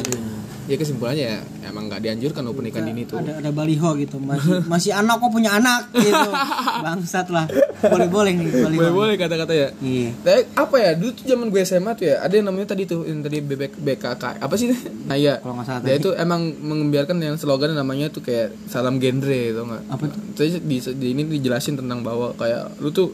Ya 0.70 0.76
kesimpulannya 0.80 1.26
ya 1.26 1.38
emang 1.68 1.92
nggak 1.92 2.00
dianjurkan 2.00 2.42
loh 2.48 2.56
pernikahan 2.56 2.88
dini 2.88 3.04
tuh. 3.04 3.20
Ada 3.20 3.44
ada 3.44 3.52
baliho 3.52 3.90
gitu 4.00 4.16
masih 4.20 4.64
masih 4.72 4.92
anak 4.96 5.20
kok 5.20 5.32
punya 5.32 5.52
anak 5.60 5.92
gitu 5.92 6.32
bangsat 6.86 7.28
lah 7.28 7.46
boleh 7.84 8.08
boleh 8.08 8.32
nih 8.38 8.48
baliho. 8.48 8.80
Boleh 8.80 8.94
boleh 8.94 9.16
kata-kata 9.20 9.54
ya. 9.54 9.70
Iya. 9.84 10.10
Tapi 10.24 10.42
apa 10.56 10.76
ya 10.80 10.92
dulu 10.96 11.12
tuh 11.12 11.26
zaman 11.28 11.48
gue 11.52 11.62
SMA 11.68 11.92
tuh 12.00 12.06
ya 12.08 12.16
ada 12.24 12.34
yang 12.34 12.48
namanya 12.48 12.68
tadi 12.72 12.84
tuh 12.88 13.04
yang 13.04 13.20
tadi 13.20 13.38
BB, 13.44 13.62
BKK 13.84 14.24
apa 14.40 14.56
sih 14.56 14.72
nah 15.10 15.20
iya 15.20 15.44
Kalau 15.44 15.60
nggak 15.60 15.68
salah 15.68 15.82
dia 15.84 15.96
itu 16.00 16.10
emang 16.16 16.42
membiarkan 16.56 17.18
yang 17.20 17.36
slogan 17.36 17.76
namanya 17.76 18.08
tuh 18.08 18.24
kayak 18.24 18.56
salam 18.72 19.04
genre 19.04 19.42
tau 19.52 19.64
nggak 19.68 19.84
Apa 19.92 20.04
tuh? 20.08 20.20
Terus 20.40 20.52
di, 20.64 20.78
di 20.80 21.08
ini 21.12 21.24
dijelasin 21.28 21.76
tentang 21.76 22.02
bahwa 22.02 22.32
kayak 22.40 22.80
lu 22.80 22.90
tuh 22.96 23.12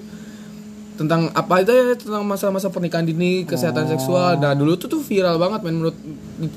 tentang 1.00 1.32
apa 1.32 1.64
aja 1.64 1.72
ya 1.72 1.96
tentang 1.96 2.28
masa-masa 2.28 2.68
pernikahan 2.68 3.08
dini 3.08 3.48
kesehatan 3.48 3.88
seksual. 3.88 4.36
Nah 4.36 4.52
dulu 4.52 4.76
tuh 4.76 4.92
tuh 4.92 5.00
viral 5.00 5.40
banget 5.40 5.64
men 5.64 5.80
menurut 5.80 5.96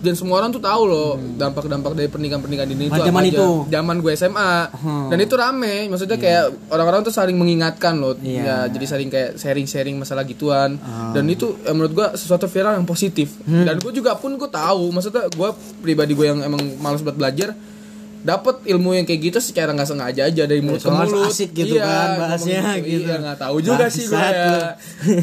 dan 0.03 0.19
semua 0.19 0.43
orang 0.43 0.51
tuh 0.51 0.59
tahu 0.59 0.83
loh 0.91 1.15
dampak-dampak 1.39 1.95
dari 1.95 2.11
pernikahan-pernikahan 2.11 2.71
dini 2.75 2.91
itu 2.91 2.99
zaman 3.07 3.23
itu. 3.31 3.49
zaman 3.71 3.97
gue 4.03 4.13
SMA 4.19 4.55
dan 5.15 5.19
itu 5.23 5.35
rame 5.39 5.87
maksudnya 5.87 6.19
kayak 6.19 6.51
orang-orang 6.75 7.07
tuh 7.07 7.15
saling 7.15 7.39
mengingatkan 7.39 8.03
loh. 8.03 8.19
Iya. 8.19 8.43
ya 8.43 8.57
jadi 8.75 8.85
saling 8.91 9.09
kayak 9.15 9.31
sharing-sharing 9.39 9.95
masalah 9.95 10.27
gituan. 10.27 10.75
Ah. 10.83 11.15
dan 11.15 11.23
itu 11.31 11.55
eh, 11.63 11.71
menurut 11.71 11.95
gue 11.95 12.07
sesuatu 12.19 12.51
viral 12.51 12.83
yang 12.83 12.87
positif. 12.89 13.39
Hmm. 13.47 13.63
dan 13.63 13.79
gue 13.79 13.93
juga 13.95 14.19
pun 14.19 14.35
gue 14.35 14.51
tahu 14.51 14.91
maksudnya 14.91 15.31
gue 15.31 15.51
pribadi 15.79 16.19
gue 16.19 16.27
yang 16.27 16.43
emang 16.43 16.59
malas 16.83 16.99
buat 17.07 17.15
belajar 17.15 17.55
dapat 18.23 18.63
ilmu 18.65 18.95
yang 18.95 19.03
kayak 19.03 19.21
gitu 19.29 19.39
secara 19.39 19.71
nggak 19.71 19.85
sengaja 19.85 20.23
aja 20.27 20.43
dari 20.47 20.63
mulut 20.63 20.79
ke 20.79 20.89
mulut. 20.89 21.27
asik 21.27 21.51
gitu 21.53 21.75
Iya, 21.75 21.85
kan 21.85 22.09
bahasnya 22.17 22.63
gitu. 22.79 23.03
iya 23.05 23.15
nggak 23.19 23.39
tahu 23.39 23.57
juga 23.59 23.85
sih 23.87 24.05
gue 24.07 24.19
ya. 24.19 24.55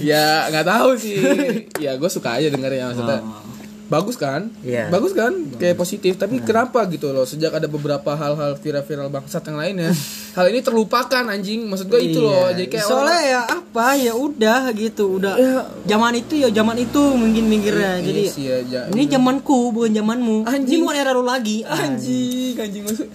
ya 0.04 0.28
nggak 0.52 0.66
tahu 0.68 0.90
sih. 0.96 1.18
Ya 1.84 1.92
gue 1.96 2.10
suka 2.10 2.38
aja 2.38 2.48
dengernya 2.48 2.92
maksudnya. 2.92 3.20
Oh. 3.24 3.49
Bagus 3.90 4.16
kan? 4.16 4.54
Iya. 4.62 4.88
bagus 4.88 5.12
kan? 5.12 5.34
Kayak 5.52 5.76
positif. 5.76 6.14
Tapi 6.14 6.40
kenapa 6.40 6.86
gitu 6.86 7.10
loh? 7.10 7.26
Sejak 7.26 7.52
ada 7.52 7.66
beberapa 7.66 8.14
hal-hal 8.14 8.54
viral-viral 8.56 9.10
bangsat 9.10 9.42
yang 9.44 9.58
lainnya 9.58 9.90
hal 10.38 10.46
ini 10.46 10.62
terlupakan 10.62 11.26
anjing. 11.26 11.66
Maksud 11.66 11.88
gue 11.88 12.00
itu 12.00 12.20
loh. 12.20 12.48
Jadi 12.48 12.66
kayak 12.68 12.80
Iya. 12.80 12.88
soalnya 12.88 13.10
orang- 13.12 13.26
ya 13.26 13.42
apa? 13.52 13.88
Ya 13.96 14.14
udah 14.16 14.62
gitu. 14.72 15.18
Udah 15.18 15.34
Ya. 15.36 15.66
zaman 15.88 16.14
itu 16.16 16.34
ya 16.36 16.48
zaman 16.50 16.78
itu 16.78 17.02
mungkin 17.12 17.44
mikirnya 17.46 17.98
Iya 17.98 18.06
jadi 18.06 18.22
sih 18.26 18.44
ya, 18.46 18.58
ja- 18.64 18.88
ini 18.90 19.04
zamanku 19.06 19.70
bukan 19.72 19.92
zamanmu. 19.92 20.46
Anjing. 20.46 20.70
ini 20.72 20.84
bukan 20.84 20.96
era 20.96 21.12
lu 21.12 21.22
lagi. 21.22 21.62
Anjing. 21.64 22.56
Anjing. 22.56 22.84
Maksud 22.86 23.10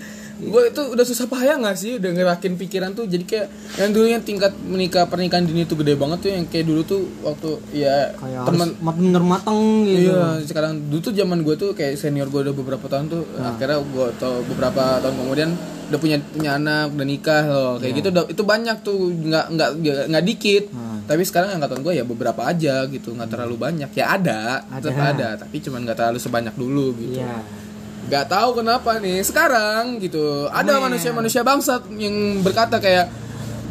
gue 0.47 0.63
itu 0.67 0.83
udah 0.87 1.03
susah 1.03 1.25
payah 1.25 1.57
gak 1.57 1.75
sih 1.75 1.97
udah 1.97 2.11
ngerakin 2.11 2.55
pikiran 2.55 2.91
tuh? 2.93 3.05
Jadi 3.05 3.25
kayak 3.25 3.47
yang 3.77 3.91
dulunya 3.91 4.19
tingkat 4.19 4.53
menikah 4.61 5.05
pernikahan 5.05 5.43
dini 5.43 5.63
tuh 5.63 5.77
gede 5.77 5.95
banget 5.95 6.19
tuh 6.21 6.31
yang 6.31 6.45
kayak 6.45 6.65
dulu 6.65 6.81
tuh 6.83 7.03
waktu 7.21 7.51
ya 7.73 8.13
kayak 8.13 8.45
teman 8.45 8.69
bener 8.79 9.23
mateng 9.23 9.61
gitu. 9.85 10.11
Iya, 10.11 10.41
sekarang 10.43 10.89
dulu 10.89 11.01
tuh 11.01 11.13
zaman 11.13 11.39
gue 11.41 11.55
tuh 11.55 11.71
kayak 11.73 11.95
senior 11.95 12.27
gue 12.27 12.41
udah 12.43 12.55
beberapa 12.55 12.85
tahun 12.85 13.07
tuh 13.09 13.23
Nah. 13.35 13.53
akhirnya 13.53 13.79
gue 13.81 14.07
tau 14.17 14.41
beberapa 14.45 14.83
tahun 14.99 15.15
kemudian 15.17 15.51
udah 15.85 15.99
punya 15.99 16.17
punya 16.19 16.51
anak 16.55 16.91
udah 16.91 17.07
nikah 17.07 17.43
loh 17.45 17.73
kayak 17.77 17.93
gitu. 17.95 18.09
Udah 18.11 18.25
itu 18.27 18.43
banyak 18.43 18.77
tuh 18.81 18.97
nggak 19.11 19.47
nggak 19.51 19.71
nggak- 19.77 20.07
nggak 20.09 20.25
dikit. 20.25 20.65
Nah. 20.71 20.93
tapi 21.05 21.21
sekarang 21.21 21.53
angkatan 21.53 21.81
gue 21.81 21.93
ya 21.95 22.03
beberapa 22.03 22.41
aja 22.43 22.87
gitu 22.87 23.13
nggak 23.13 23.29
terlalu 23.29 23.57
banyak. 23.59 23.93
Ya 23.93 24.13
ada, 24.13 24.65
tetap 24.73 24.97
Ada. 24.97 25.13
ada 25.13 25.29
tapi 25.39 25.61
cuman 25.61 25.85
nggak 25.85 25.99
terlalu 25.99 26.17
sebanyak 26.17 26.55
dulu 26.55 26.97
gitu. 26.97 27.21
Iya 27.21 27.64
nggak 28.09 28.25
tahu 28.29 28.61
kenapa 28.61 29.01
nih 29.01 29.25
sekarang 29.25 29.99
gitu. 30.01 30.49
Ada 30.53 30.81
manusia-manusia 30.81 31.41
bangsat 31.41 31.89
yang 31.97 32.45
berkata 32.45 32.79
kayak 32.79 33.09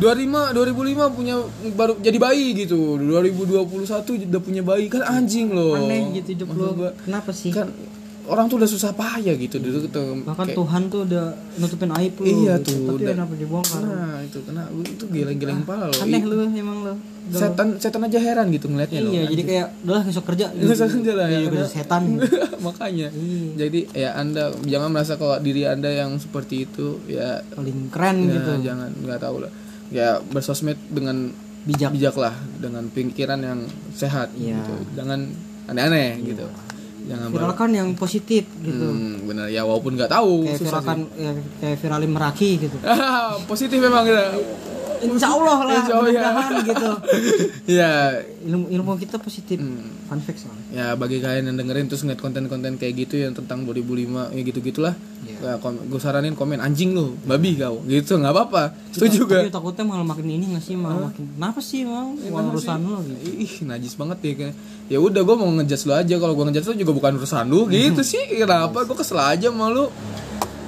25 0.02 0.58
2005 0.58 1.18
punya 1.18 1.36
baru 1.78 1.94
jadi 2.02 2.18
bayi 2.18 2.66
gitu. 2.66 2.98
2021 2.98 4.30
udah 4.30 4.42
punya 4.42 4.62
bayi. 4.66 4.90
Kan 4.90 5.06
anjing 5.06 5.54
loh. 5.54 5.78
Aneh 5.78 6.18
gitu 6.18 6.34
hidup 6.34 6.50
gua, 6.54 6.92
kenapa 7.06 7.30
sih? 7.30 7.54
kan 7.54 7.70
orang 8.26 8.46
tuh 8.46 8.56
udah 8.56 8.66
susah 8.66 8.92
payah 8.92 9.36
gitu 9.36 9.58
dulu 9.58 9.84
tuh 9.86 10.24
bahkan 10.24 10.46
kayak- 10.46 10.56
Tuhan 10.56 10.82
tuh 10.88 11.02
udah 11.04 11.26
nutupin 11.58 11.92
aib 11.94 12.14
lu 12.16 12.24
Iya 12.24 12.56
gitu. 12.58 12.72
tuh, 12.72 12.80
tapi 12.86 12.96
udah. 12.98 13.12
kenapa 13.14 13.34
dibongkar. 13.36 13.82
Nah 13.82 14.18
itu 14.22 14.38
kena 14.42 14.64
itu 14.80 15.06
geleng-geleng 15.06 15.60
kepala 15.62 15.84
loh 15.86 15.98
aneh 16.00 16.18
Ih, 16.18 16.24
lu 16.24 16.36
emang 16.48 16.78
Udah- 16.84 17.00
setan 17.34 17.68
setan 17.78 18.02
aja 18.02 18.18
heran 18.18 18.48
gitu 18.50 18.68
ngeliatnya 18.68 19.00
loh 19.00 19.12
iya 19.12 19.24
jadi 19.26 19.44
kayak 19.44 19.68
udah 19.84 20.02
besok 20.04 20.24
kerja. 20.26 20.46
Nggak 20.50 20.72
usah 20.74 20.90
kerja 20.90 21.12
lah, 21.14 21.26
ya, 21.26 21.32
Iya, 21.32 21.40
karena- 21.42 21.54
udah 21.54 21.68
setan. 21.70 22.04
Makanya. 22.68 23.08
Iya. 23.10 23.48
jadi 23.58 23.80
ya 23.94 24.10
anda 24.14 24.44
jangan 24.64 24.90
merasa 24.90 25.14
kalau 25.16 25.36
diri 25.38 25.64
anda 25.66 25.88
yang 25.88 26.16
seperti 26.16 26.64
itu 26.64 27.00
ya. 27.06 27.44
Paling 27.50 27.88
keren 27.90 28.18
Ya, 28.22 28.34
gitu. 28.34 28.52
jangan 28.64 28.90
nggak 28.98 29.20
tahu 29.20 29.38
lah. 29.40 29.52
Ya 29.90 30.24
bersosmed 30.26 30.80
dengan 30.88 31.32
bijak. 31.64 31.92
bijaklah 31.92 32.32
dengan 32.58 32.88
pikiran 32.88 33.40
yang 33.40 33.60
sehat 33.90 34.32
Iya. 34.34 34.58
gitu. 34.58 34.76
Jangan 34.94 35.20
aneh-aneh 35.66 36.20
gitu 36.22 36.48
jangan 37.04 37.28
viralkan 37.32 37.70
yang 37.76 37.90
positif 37.96 38.48
gitu. 38.64 38.88
Hmm, 38.88 39.28
benar. 39.28 39.48
Ya 39.52 39.68
walaupun 39.68 40.00
nggak 40.00 40.12
tahu 40.12 40.48
kayak 40.48 40.60
susah 40.60 40.80
viralkan 40.80 40.98
ya, 41.20 41.32
kayak 41.60 41.78
viralin 41.84 42.12
meraki 42.12 42.50
gitu. 42.62 42.78
Positif 43.52 43.78
memang 43.80 44.04
kita 44.08 44.24
insya 45.04 45.28
Allah 45.32 45.58
lah 45.68 45.76
Insya 45.84 45.96
Allah, 46.00 46.12
ya. 46.12 46.62
gitu. 46.64 46.90
Ya. 47.80 47.92
Ilmu 48.44 48.68
ilmu 48.72 48.92
kita 49.00 49.20
positif. 49.20 49.60
Hmm. 49.60 50.04
fun 50.04 50.20
fact 50.20 50.44
soalnya 50.44 50.64
ya 50.74 50.88
bagi 51.00 51.24
kalian 51.24 51.54
yang 51.54 51.58
dengerin 51.58 51.86
terus 51.88 52.04
ngeliat 52.04 52.20
konten-konten 52.20 52.76
kayak 52.76 53.08
gitu 53.08 53.16
yang 53.24 53.32
tentang 53.32 53.64
2005 53.66 54.36
ya 54.36 54.42
gitu 54.44 54.60
gitulah 54.60 54.94
Iya. 55.24 55.56
ya, 55.56 55.72
gue 55.88 56.00
saranin 56.04 56.36
komen 56.36 56.60
anjing 56.60 56.92
lu 56.92 57.16
babi 57.24 57.56
kau. 57.56 57.80
Gitu 57.88 58.20
nggak 58.20 58.34
apa-apa. 58.36 58.76
Setuju 58.92 59.24
Tapi 59.24 59.48
gak 59.48 59.56
takutnya 59.56 59.84
malah 59.88 60.04
makin 60.04 60.28
ini 60.28 60.52
nggak 60.52 60.64
sih 60.64 60.76
malah 60.76 61.08
makin 61.08 61.24
kenapa 61.36 61.60
sih 61.64 61.88
mau 61.88 62.12
uang 62.12 62.46
urusan 62.52 62.80
lo 62.84 63.00
gitu. 63.08 63.40
Ih 63.40 63.54
najis 63.64 63.96
banget 63.96 64.18
ya 64.20 64.34
kayak. 64.36 64.56
Ya 64.92 64.98
udah 65.00 65.22
gue 65.24 65.36
mau 65.40 65.48
ngejudge 65.48 65.88
lu 65.88 65.94
aja. 65.96 66.16
Kalau 66.20 66.34
gue 66.36 66.46
ngejudge 66.52 66.68
lu 66.68 66.76
juga 66.84 66.92
bukan 66.96 67.12
urusan 67.24 67.46
lu. 67.48 67.72
Gitu 67.72 68.02
sih 68.04 68.20
kenapa? 68.36 68.84
Gue 68.84 68.98
kesel 69.00 69.20
aja 69.20 69.48
sama 69.48 69.72
lu. 69.72 69.88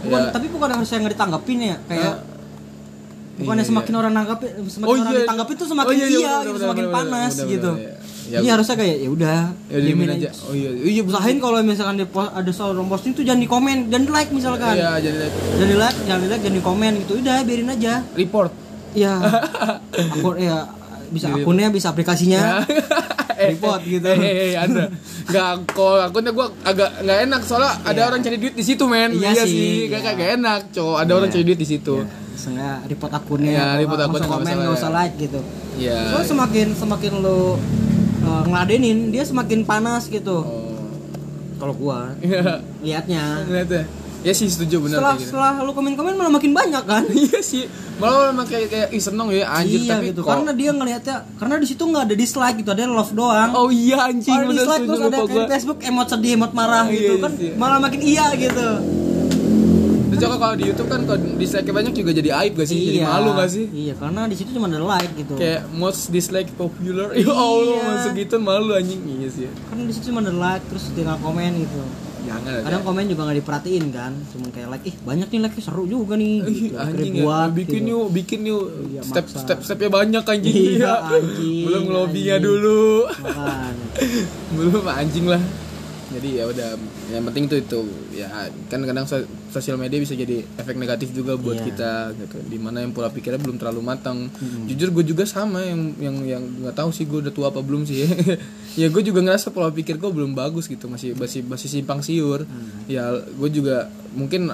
Bukan, 0.06 0.22
ya. 0.22 0.30
tapi 0.32 0.48
bukan 0.48 0.70
harus 0.72 0.90
yang 0.94 1.02
nggak 1.04 1.14
ditanggapin 1.18 1.60
ya 1.60 1.76
kayak 1.90 2.16
bukannya 3.36 3.64
iya, 3.64 3.70
semakin 3.70 3.94
orang 4.00 4.14
nanggapin 4.16 4.50
semakin 4.66 4.88
Oh, 4.88 4.96
orang 4.96 5.12
iya. 5.12 5.20
ditanggapi 5.28 5.54
tuh 5.56 5.68
semakin 5.68 5.92
Oh, 5.92 6.00
iya, 6.00 6.08
iya, 6.08 6.16
iya, 6.16 6.24
benar, 6.24 6.40
gitu, 6.40 6.52
benar, 6.56 6.64
semakin 6.64 6.86
benar, 6.86 6.96
panas 6.96 7.34
benar, 7.36 7.52
gitu. 7.52 7.72
benar, 7.76 7.84
iya. 7.84 8.04
Ya, 8.26 8.42
Jadi 8.42 8.48
harusnya 8.58 8.76
kayak 8.82 8.98
ya 8.98 9.10
udah 9.14 9.40
ya 9.70 9.78
diemin 9.86 10.10
aja. 10.10 10.30
oh 10.34 10.54
iya 10.58 10.70
iya 10.82 11.02
bener. 11.06 11.14
usahain 11.14 11.38
kalau 11.38 11.58
misalkan 11.62 11.96
di 12.02 12.10
post, 12.10 12.34
ada 12.34 12.50
seorang 12.50 12.88
posting 12.90 13.14
tuh 13.14 13.22
jangan 13.22 13.38
di 13.38 13.46
komen 13.46 13.78
dan 13.94 14.02
di 14.02 14.10
like 14.10 14.34
misalkan. 14.34 14.74
Iya 14.74 14.98
jadi 14.98 15.18
like, 15.22 15.36
jangan 15.54 15.70
di 15.70 15.78
like 15.78 15.98
jangan 16.10 16.22
di 16.26 16.28
like 16.34 16.42
jangan 16.42 16.58
di 16.58 16.64
komen 16.66 16.92
gitu. 17.06 17.14
Udah 17.22 17.38
biarin 17.46 17.70
aja. 17.70 17.94
Report. 18.18 18.52
Ya 18.96 19.20
akun 19.92 20.40
ya 20.40 20.72
bisa 21.12 21.28
akunnya 21.36 21.68
bisa 21.68 21.92
aplikasinya. 21.92 22.64
Report 23.52 23.84
gitu. 23.84 24.08
eh, 24.08 24.24
eh, 24.24 24.38
eh, 24.42 24.54
anda. 24.56 24.88
Nggak 25.28 25.76
kok 25.76 26.00
akunnya 26.10 26.32
gue 26.32 26.48
agak 26.64 27.04
nggak 27.04 27.20
enak 27.28 27.42
soalnya 27.44 27.72
ada 27.84 28.02
orang 28.08 28.24
cari 28.24 28.40
duit 28.40 28.56
di 28.56 28.64
situ 28.64 28.88
men. 28.88 29.12
Iya 29.20 29.44
sih, 29.44 29.92
gak 29.92 30.00
iya. 30.02 30.12
gak 30.16 30.30
enak 30.40 30.60
cowok. 30.72 30.96
Ada 31.04 31.12
orang 31.12 31.30
cari 31.30 31.44
duit 31.44 31.60
di 31.60 31.68
situ 31.68 32.08
Misalnya 32.36 32.84
report 32.86 33.12
akunnya, 33.16 33.64
atau 33.64 33.80
report 33.80 34.00
akun 34.04 34.20
nggak 34.20 34.28
komen, 34.30 34.54
nggak 34.60 34.76
usah 34.76 34.92
ya. 34.92 34.98
like 35.00 35.16
gitu. 35.16 35.40
Iya. 35.80 35.98
Soalnya 36.12 36.28
semakin 36.28 36.68
semakin 36.76 37.12
lo 37.24 37.40
uh, 38.28 38.44
ngeladenin, 38.46 38.98
dia 39.10 39.24
semakin 39.24 39.64
panas 39.64 40.12
gitu. 40.12 40.44
oh 40.44 40.76
Kalau 41.56 41.72
gua 41.72 42.12
iya 42.20 42.60
liatnya. 42.84 43.48
Ya 43.48 43.64
ya 44.26 44.34
sih 44.34 44.50
setuju 44.50 44.82
benar 44.82 44.98
Setelah 44.98 45.16
gitu 45.22 45.30
setelah 45.30 45.54
lo 45.62 45.72
komen-komen 45.78 46.18
malah 46.18 46.34
makin 46.34 46.50
banyak 46.50 46.84
kan? 46.84 47.06
iya 47.30 47.40
sih 47.46 47.70
malah 48.02 48.34
malah 48.34 48.50
kayak 48.50 48.68
kayak 48.74 48.88
ih 48.92 48.98
seneng 49.00 49.30
ya 49.32 49.46
anjir 49.48 49.86
iya 49.86 49.96
tapi 49.96 50.12
gitu. 50.12 50.26
kok 50.26 50.34
Karena 50.34 50.52
dia 50.52 50.72
ngelihatnya 50.74 51.16
karena 51.38 51.56
di 51.62 51.68
situ 51.70 51.84
nggak 51.86 52.04
ada 52.10 52.16
dislike 52.18 52.58
gitu, 52.60 52.70
ada 52.74 52.90
love 52.90 53.14
doang. 53.14 53.50
oh 53.54 53.70
iya 53.70 54.10
anjing 54.10 54.34
bener 54.34 54.66
dislike 54.66 54.84
terus 54.84 55.00
ada 55.06 55.18
kayak 55.24 55.48
Facebook 55.54 55.80
emot 55.86 56.08
sedih, 56.10 56.32
emot 56.42 56.52
marah 56.58 56.84
Oh, 56.84 56.92
gitu 56.92 57.14
iya, 57.16 57.24
kan 57.24 57.32
iya. 57.38 57.54
malah 57.56 57.78
makin 57.80 58.02
iya 58.02 58.26
gitu. 58.36 58.68
Kalau 60.32 60.56
di 60.56 60.66
YouTube 60.66 60.88
kan 60.88 61.02
kalau 61.04 61.20
dislike 61.36 61.68
banyak 61.68 61.94
juga 61.94 62.12
jadi 62.12 62.30
aib 62.38 62.54
gak 62.54 62.66
sih 62.66 62.78
jadi 62.78 63.00
malu 63.04 63.30
gak 63.34 63.48
sih 63.48 63.66
Iya, 63.68 63.94
karena 63.96 64.22
di 64.26 64.34
situ 64.34 64.50
cuma 64.52 64.66
ada 64.66 64.80
like 64.80 65.14
gitu. 65.14 65.34
kayak 65.36 65.62
most 65.72 66.10
dislike 66.10 66.50
popular 66.54 67.14
ya 67.14 67.22
Iya. 67.22 67.32
Allah 67.32 67.78
masuk 67.86 68.14
gitu 68.14 68.36
malu 68.38 68.72
anjing 68.72 69.02
iya 69.04 69.28
sih 69.28 69.46
Karena 69.66 69.82
di 69.82 69.92
situ 69.92 70.10
cuma 70.10 70.20
ada 70.20 70.32
like 70.32 70.66
terus 70.66 70.90
dia 70.92 71.04
nggak 71.04 71.20
komen 71.20 71.52
gitu. 71.60 71.82
jangan 72.24 72.42
ada 72.50 72.62
kadang 72.66 72.82
komen 72.84 73.06
juga 73.06 73.22
nggak 73.24 73.38
diperhatiin 73.38 73.86
kan 73.92 74.12
cuman 74.28 74.50
kayak 74.50 74.68
like 74.68 74.82
ih 74.84 74.96
banyak 75.00 75.28
nih 75.28 75.40
like 75.40 75.58
seru 75.60 75.84
juga 75.86 76.14
nih 76.16 76.34
Ih, 76.42 76.58
gitu. 76.66 76.76
Anjing 76.76 77.14
ya 77.16 77.40
bikin 77.48 77.82
gitu. 77.82 77.94
yuk 77.94 78.08
bikin 78.12 78.40
yuk 78.44 78.66
Iya, 78.88 79.02
step 79.04 79.26
maksa. 79.26 79.40
step 79.40 79.60
stepnya 79.62 79.90
banyak 79.90 80.24
anjing 80.24 80.56
Iya, 80.74 80.74
Iya. 80.74 80.94
anjing, 81.16 81.64
belum 81.64 81.84
lobbynya 81.88 82.38
dulu 82.40 83.06
belum 84.52 84.86
anjing 84.88 85.26
lah 85.28 85.42
jadi 86.08 86.30
ya 86.36 86.44
udah 86.46 86.70
yang 87.10 87.24
penting 87.26 87.46
tuh 87.46 87.58
itu. 87.58 87.80
Ya 88.12 88.30
kan 88.68 88.82
kadang 88.82 89.04
so- 89.04 89.24
sosial 89.50 89.76
media 89.76 89.98
bisa 89.98 90.14
jadi 90.14 90.44
efek 90.56 90.76
negatif 90.76 91.10
juga 91.10 91.34
buat 91.36 91.56
Iya. 91.56 91.66
kita 91.66 91.92
gitu. 92.16 92.38
Di 92.46 92.58
mana 92.58 92.80
yang 92.80 92.92
pola 92.92 93.08
pikirnya 93.08 93.38
belum 93.38 93.56
terlalu 93.56 93.82
matang. 93.82 94.30
Jujur 94.66 94.92
gue 94.92 95.06
juga 95.06 95.24
sama 95.24 95.62
yang 95.62 95.82
yang 95.98 96.16
yang 96.26 96.44
nggak 96.60 96.76
tahu 96.76 96.90
sih 96.90 97.04
gue 97.04 97.20
udah 97.20 97.32
tua 97.32 97.50
apa 97.50 97.60
belum 97.60 97.84
sih. 97.84 98.06
Ya 98.76 98.92
gue 98.92 99.00
juga 99.00 99.24
ngerasa 99.24 99.50
pola 99.50 99.72
pikir 99.72 99.96
gue 99.96 100.10
belum 100.10 100.36
bagus 100.36 100.68
gitu. 100.68 100.86
Masih 100.86 101.16
masih 101.16 101.42
masih 101.42 101.72
simpang 101.72 102.00
siur. 102.00 102.44
Ya 102.86 103.08
gue 103.16 103.50
juga 103.50 103.88
mungkin 104.12 104.52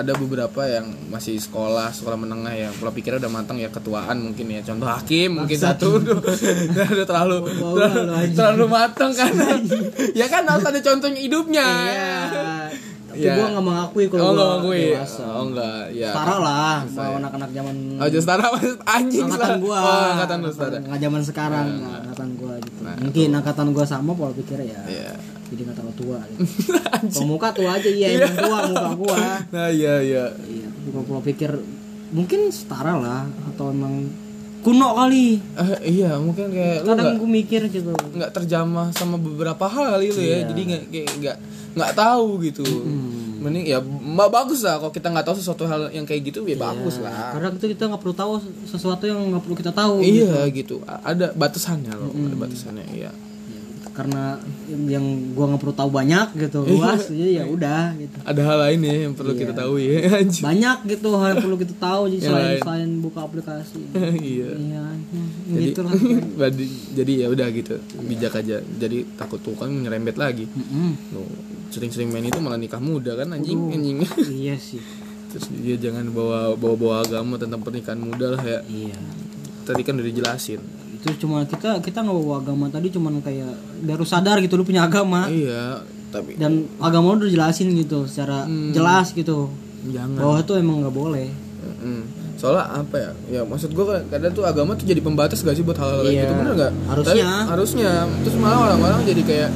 ada 0.00 0.12
beberapa 0.16 0.64
yang 0.64 0.86
masih 1.12 1.36
sekolah 1.36 1.92
sekolah 1.92 2.16
menengah 2.16 2.54
ya. 2.56 2.68
Pola 2.74 2.90
pikirnya 2.90 3.20
udah 3.20 3.32
matang 3.32 3.60
ya 3.60 3.68
ketuaan 3.68 4.16
mungkin 4.32 4.46
ya. 4.48 4.60
Contoh 4.64 4.88
hakim 4.88 5.36
mungkin 5.36 5.58
satu. 5.60 5.96
udah 6.00 7.06
terlalu 7.06 7.36
terlalu, 7.52 8.08
lu, 8.08 8.12
anjing. 8.16 8.36
terlalu 8.36 8.64
matang 8.66 9.12
kan. 9.12 9.32
Ya 10.20 10.26
kan 10.26 10.42
harus 10.48 10.64
ada 10.66 10.80
contohnya 10.80 11.20
hidupnya. 11.20 11.64
Iya. 11.64 12.20
Tapi 13.10 13.26
Iya. 13.26 13.34
gua 13.34 13.46
nggak 13.50 13.66
mengakui 13.66 14.04
kalau 14.06 14.30
oh 14.30 14.54
gue 14.70 14.94
dewasa. 14.94 15.24
oh 15.26 15.44
enggak 15.50 15.82
ya. 15.90 16.14
Setara 16.14 16.36
lah 16.38 16.76
sama 16.86 17.18
anak-anak 17.18 17.50
zaman 17.50 17.76
oh 17.98 18.08
just 18.08 18.22
setara 18.26 18.46
anjing 18.86 19.26
angkatan 19.26 19.54
gua. 19.58 19.78
Oh 19.82 20.04
angkatan 20.14 20.36
lu 20.46 20.50
setara. 20.54 20.76
Nggak 20.78 21.00
zaman 21.02 21.20
sekarang 21.26 21.66
nggak 21.82 21.98
angkatan 22.06 22.28
gua 22.38 22.54
gitu. 22.62 22.80
Mungkin 22.86 23.28
angkatan 23.34 23.66
gua 23.74 23.84
sama 23.84 24.10
pola 24.14 24.32
pikirnya 24.32 24.66
ya. 24.70 24.82
Iya. 24.86 25.12
Jadi 25.50 25.60
nggak 25.62 25.76
terlalu 25.76 25.96
tua 25.96 26.18
gitu. 26.24 26.42
kalau 27.12 27.26
muka 27.28 27.48
tua 27.50 27.70
aja 27.72 27.88
iya 27.88 28.06
emang 28.16 28.34
tua 28.36 28.58
muka 28.70 28.88
gua. 28.96 29.18
Nah 29.48 29.68
iya 29.68 29.94
iya. 29.98 30.24
Iya 30.40 30.68
kalau 30.86 31.04
pola 31.04 31.20
pikir 31.20 31.50
mungkin 32.10 32.40
setara 32.48 32.94
lah 32.94 33.22
atau 33.46 33.68
emang 33.68 34.06
kuno 34.60 34.92
kali. 34.94 35.40
Eh, 35.56 35.96
iya 35.96 36.16
mungkin 36.16 36.48
kayak 36.48 36.82
lu 36.82 36.88
kadang 36.90 37.16
gue 37.16 37.30
mikir 37.30 37.60
gitu. 37.66 37.90
nggak 37.92 38.30
terjamah 38.30 38.90
sama 38.90 39.16
beberapa 39.16 39.64
hal 39.64 39.94
kali 39.94 40.06
lu 40.08 40.18
Iya. 40.18 40.36
ya 40.36 40.48
jadi 40.48 40.60
nggak 40.62 40.82
kayak 40.86 41.08
nggak 41.16 41.36
nggak 41.72 41.92
tahu 41.94 42.26
gitu. 42.42 42.66
Mending 43.40 43.64
ya 43.64 43.80
ma- 43.80 44.28
bagus 44.28 44.60
lah 44.60 44.76
kalau 44.76 44.92
kita 44.92 45.08
nggak 45.08 45.24
tahu 45.24 45.32
sesuatu 45.34 45.64
hal 45.64 45.88
yang 45.88 46.04
kayak 46.04 46.28
gitu 46.28 46.44
ya 46.44 46.54
bagus 46.54 46.98
lah. 46.98 47.32
Karena 47.32 47.48
itu 47.50 47.66
kita 47.68 47.88
nggak 47.88 47.98
perlu 47.98 48.12
tahu 48.12 48.32
sesuatu 48.64 49.00
yang 49.02 49.16
nggak 49.30 49.40
perlu 49.40 49.56
kita 49.56 49.72
tahu 49.72 50.04
iya 50.04 50.44
gitu. 50.46 50.84
A- 50.84 51.00
ada 51.06 51.32
batasannya 51.32 51.88
loh 51.90 52.12
ada 52.12 52.36
batasannya 52.36 52.84
iya 52.92 53.08
karena 54.00 54.40
yang 54.80 55.04
gua 55.30 55.44
nggak 55.46 55.60
perlu 55.60 55.74
tahu 55.74 55.90
banyak 55.90 56.28
gitu 56.34 56.58
Iya. 56.62 56.72
luas 56.72 57.02
jadi 57.06 57.32
ya 57.34 57.44
udah 57.46 57.82
gitu. 57.94 58.16
Ada 58.22 58.40
hal 58.40 58.58
lain 58.62 58.80
ya 58.80 58.94
yang 59.02 59.12
perlu 59.12 59.32
kita 59.34 59.52
tahu 59.52 59.72
ya 59.76 59.92
banyak 60.48 60.78
gitu 60.88 61.08
hal 61.12 61.28
yang 61.30 61.42
perlu 61.42 61.56
kita 61.58 61.74
tahu 61.76 62.02
jadi 62.08 62.22
selain 62.22 62.46
lain. 62.46 62.60
selain 62.60 62.90
buka 62.98 63.20
aplikasi. 63.22 63.80
Iya. 64.30 64.48
Iya 64.56 64.84
jadi 65.46 65.64
gitu 65.66 65.80
lah 65.82 65.92
jadi- 66.48 66.80
jadi 66.98 67.12
ya 67.14 67.26
udah 67.28 67.46
gitu 67.50 67.74
bijak 68.02 68.32
aja. 68.34 68.56
Jadi 68.62 68.98
takut 69.14 69.36
tuh 69.38 69.52
kan 69.52 69.68
nyerempet 69.68 70.16
lagi. 70.16 70.48
Loh, 71.10 71.28
sering-sering 71.68 72.08
main 72.08 72.24
itu 72.24 72.38
malah 72.38 72.56
nikah 72.56 72.80
muda 72.80 73.12
kan 73.14 73.30
anjing 73.30 73.60
anjing. 73.68 74.00
Iya 74.16 74.56
sih. 74.56 74.80
Terus 75.28 75.46
dia 75.52 75.76
jangan 75.78 76.08
bawa 76.08 76.54
bawa 76.54 76.74
bawa 76.74 76.94
agama 77.02 77.36
tentang 77.36 77.60
pernikahan 77.60 78.00
muda 78.00 78.32
lah 78.32 78.42
ya. 78.42 78.60
Iya. 78.64 78.96
Tadi 79.62 79.82
kan 79.82 79.94
udah 79.94 80.08
dijelasin 80.08 80.79
itu 81.00 81.16
cuma 81.18 81.42
kita 81.42 81.80
kita 81.80 81.98
nggak 81.98 82.12
bawa 82.14 82.36
agama. 82.38 82.64
Tadi 82.68 82.88
cuman 82.90 83.18
kayak 83.18 83.52
baru 83.82 84.04
sadar 84.04 84.36
gitu 84.38 84.54
lu 84.54 84.62
punya 84.62 84.84
agama. 84.84 85.26
Iya 85.26 85.80
tapi 86.10 86.34
dan 86.34 86.66
agama 86.76 87.14
lu 87.14 87.22
udah 87.22 87.30
jelasin 87.30 87.70
gitu 87.72 88.04
secara 88.04 88.44
Hmm. 88.44 88.70
jelas 88.70 89.10
gitu. 89.12 89.48
Jangan. 89.86 90.18
Bahwa 90.18 90.36
itu 90.38 90.52
emang 90.54 90.76
nggak 90.82 90.92
boleh. 90.94 91.28
Mm. 91.60 92.04
soalnya 92.34 92.72
apa 92.74 92.96
ya? 92.96 93.10
Ya 93.28 93.40
maksud 93.44 93.68
gue 93.70 93.84
kadang 94.08 94.32
tuh 94.32 94.44
agama 94.44 94.72
tuh 94.72 94.84
jadi 94.84 94.96
pembatas 94.98 95.40
gak 95.40 95.52
sih 95.52 95.60
buat 95.60 95.76
hal-hal 95.76 96.00
kayak 96.00 96.08
Iya. 96.10 96.22
gitu 96.22 96.34
bener 96.34 96.52
nggak? 96.56 96.72
Harusnya. 96.88 97.12
Tapi 97.36 97.50
harusnya. 97.52 97.90
terus 98.20 98.36
malah 98.36 98.58
orang-orang 98.64 99.00
jadi 99.04 99.22
kayak 99.22 99.50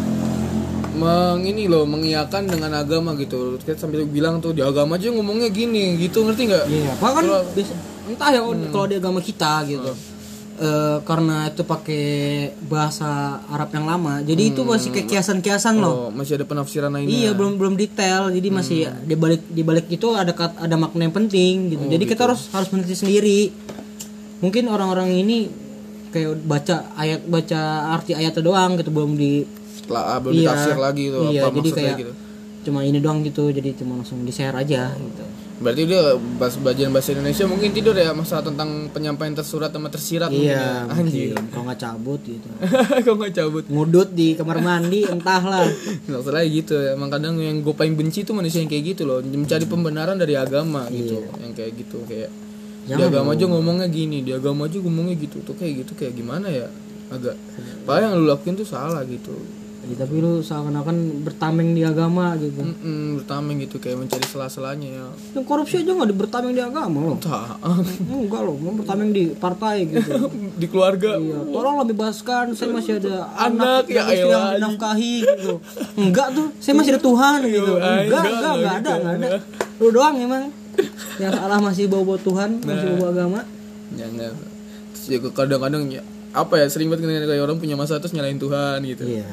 mengini 0.95 1.65
loh 1.67 1.85
mengiyakan 1.85 2.45
dengan 2.45 2.71
agama 2.77 3.17
gitu. 3.17 3.57
Terus 3.59 3.77
sambil 3.77 4.05
bilang 4.05 4.39
tuh 4.39 4.53
di 4.53 4.61
agama 4.61 4.95
aja 4.95 5.11
ngomongnya 5.11 5.49
gini 5.49 5.97
gitu 5.99 6.23
ngerti 6.23 6.43
nggak? 6.45 6.65
Iya, 6.69 6.93
Kalau- 6.95 7.45
biasa- 7.51 7.79
entah 8.05 8.29
ya 8.31 8.41
kalau 8.69 8.87
di 8.87 8.97
agama 8.97 9.19
kita 9.19 9.53
gitu. 9.65 9.91
Eh, 10.55 10.99
karena 11.03 11.51
itu 11.51 11.67
pakai 11.67 12.07
bahasa 12.71 13.43
Arab 13.51 13.75
yang 13.75 13.91
lama, 13.91 14.23
jadi 14.23 14.55
itu 14.55 14.63
masih 14.63 14.95
kayak 14.95 15.11
kiasan-kiasan 15.11 15.83
loh. 15.83 16.07
oh, 16.07 16.11
masih 16.15 16.39
ada 16.39 16.47
penafsiran 16.47 16.95
lainnya 16.95 17.11
Iya, 17.11 17.31
belum 17.35 17.59
belum 17.59 17.75
detail. 17.75 18.31
Jadi 18.31 18.49
masih 18.55 18.87
di 19.03 19.19
balik 19.19 19.43
di 19.51 19.67
balik 19.67 19.91
itu 19.91 20.15
ada 20.15 20.31
ada 20.31 20.77
makna 20.79 21.11
yang 21.11 21.17
penting 21.17 21.75
gitu. 21.75 21.83
jadi 21.91 22.05
kita 22.07 22.31
harus 22.31 22.47
harus 22.55 22.71
meneliti 22.71 22.95
sendiri. 22.95 23.41
Mungkin 24.47 24.71
orang-orang 24.71 25.11
ini 25.11 25.51
kayak 26.15 26.39
baca 26.47 26.77
ayat 26.95 27.27
baca 27.27 27.61
arti 27.91 28.15
ayatnya 28.15 28.47
doang 28.47 28.79
gitu 28.79 28.95
belum 28.95 29.19
di 29.19 29.43
setelah 29.75 30.15
ah, 30.15 30.19
belum 30.23 30.39
Iya. 30.39 30.47
ditafsir 30.47 30.77
lagi 30.79 31.05
tuh 31.11 31.23
Iya, 31.35 31.41
apa 31.43 31.49
jadi 31.51 31.59
maksudnya 31.59 31.83
kayak 31.83 31.99
gitu 31.99 32.13
cuma 32.65 32.81
ini 32.87 32.99
doang 33.03 33.27
gitu. 33.27 33.51
Jadi 33.51 33.75
cuma 33.75 33.99
langsung 33.99 34.23
di-share 34.23 34.55
aja 34.55 34.95
gitu. 34.95 35.25
Berarti 35.55 35.87
dia 35.87 36.03
bahas 36.35 36.59
bagian 36.59 36.91
bahasa 36.91 37.15
Indonesia 37.15 37.47
mungkin 37.47 37.71
tidur 37.71 37.95
ya 37.95 38.11
masalah 38.11 38.43
tentang 38.43 38.91
penyampaian 38.91 39.33
tersurat 39.33 39.71
sama 39.71 39.87
tersirat 39.87 40.27
mungkin 40.27 40.51
Iya, 40.51 40.83
ya. 40.83 40.91
anjir 40.91 41.39
kalau 41.49 41.65
nggak 41.65 41.79
cabut 41.79 42.21
gitu. 42.21 42.49
kok 43.07 43.15
nggak 43.15 43.33
cabut. 43.33 43.65
Ngudut 43.71 44.09
di 44.11 44.35
kamar 44.35 44.59
mandi 44.59 45.07
entahlah 45.07 45.63
Nggak 46.05 46.23
salah 46.27 46.43
gitu 46.43 46.75
ya. 46.75 46.99
Emang 46.99 47.07
kadang 47.07 47.39
yang 47.39 47.63
gue 47.63 47.71
paling 47.71 47.95
benci 47.95 48.23
tuh 48.23 48.35
manusia 48.35 48.59
yang 48.59 48.69
kayak 48.69 48.85
gitu 48.93 49.03
loh. 49.05 49.23
Mencari 49.23 49.63
pembenaran 49.65 50.19
dari 50.19 50.35
agama 50.35 50.91
gitu 50.91 51.23
Yang 51.39 51.53
kayak 51.55 51.73
gitu 51.79 51.99
kayak 52.05 52.31
Di 52.85 52.91
Jangan 52.91 53.07
agama 53.09 53.31
aja 53.33 53.45
ngomongnya 53.47 53.87
gini 53.89 54.19
Di 54.21 54.33
agama 54.35 54.67
aja 54.67 54.77
ngomongnya 54.77 55.15
gitu. 55.17 55.39
Tuh 55.41 55.55
kayak 55.55 55.87
gitu 55.87 55.93
kayak 55.95 56.13
gimana 56.13 56.51
ya? 56.51 56.67
Agak 57.09 57.39
Padahal 57.87 58.11
yang 58.11 58.13
lu 58.19 58.27
lakuin 58.27 58.55
tuh 58.55 58.67
salah 58.67 59.07
gitu 59.07 59.33
Ya, 59.85 59.95
tapi 59.95 60.17
lu 60.17 60.41
seakan-akan 60.41 60.97
bertameng 61.23 61.73
di 61.73 61.83
agama 61.83 62.33
gitu. 62.35 62.57
Mm-mm, 62.57 63.21
bertameng 63.21 63.61
gitu 63.61 63.77
kayak 63.77 63.97
mencari 63.99 64.25
sela-selanya 64.25 64.89
ya 64.89 65.07
Yang 65.33 65.45
korupsi 65.45 65.75
aja 65.79 65.93
nggak 65.93 66.09
di 66.09 66.17
bertameng 66.17 66.53
di 66.53 66.61
agama 66.61 66.99
loh. 67.03 67.19
tak 67.19 67.61
Enggak 68.03 68.43
loh, 68.43 68.57
mau 68.57 68.73
bertameng 68.73 69.11
di 69.11 69.31
partai 69.31 69.85
gitu. 69.85 70.11
di 70.61 70.67
keluarga 70.67 71.15
Iya, 71.15 71.37
tolonglah 71.47 71.87
bebaskan, 71.87 72.45
saya 72.53 72.69
masih 72.71 72.97
ada 72.99 73.29
Anak, 73.37 73.85
ya 73.87 74.09
yang 74.09 74.25
elah, 74.27 74.45
dinafkahi 74.57 75.15
gitu. 75.23 75.53
Enggak 75.95 76.33
tuh, 76.33 76.49
saya 76.57 76.75
masih 76.75 76.91
ada 76.93 77.03
Tuhan 77.03 77.39
gitu. 77.45 77.73
Enggak, 77.75 78.01
enggak, 78.01 78.23
enggak, 78.25 78.53
enggak 78.55 78.75
ada, 78.75 78.93
enggak 78.97 79.15
ada. 79.15 79.29
Lu 79.77 79.89
doang 79.91 80.17
emang 80.17 80.45
yang 81.17 81.31
salah 81.31 81.61
masih 81.61 81.87
bawa-bawa 81.87 82.19
Tuhan, 82.19 82.51
masih 82.59 82.89
Nah. 82.89 82.97
bawa 82.99 83.11
agama. 83.13 83.41
jangan 83.93 84.33
terus 84.91 85.07
juga 85.13 85.29
kadang-kadang 85.37 85.87
ya 85.89 86.03
apa 86.35 86.55
ya 86.57 86.67
sering 86.67 86.89
banget 86.89 87.07
kayak 87.23 87.41
orang 87.41 87.57
punya 87.57 87.75
masalah 87.75 87.99
terus 87.99 88.13
nyalain 88.13 88.37
Tuhan 88.37 88.83
gitu 88.83 89.07
Iya. 89.07 89.27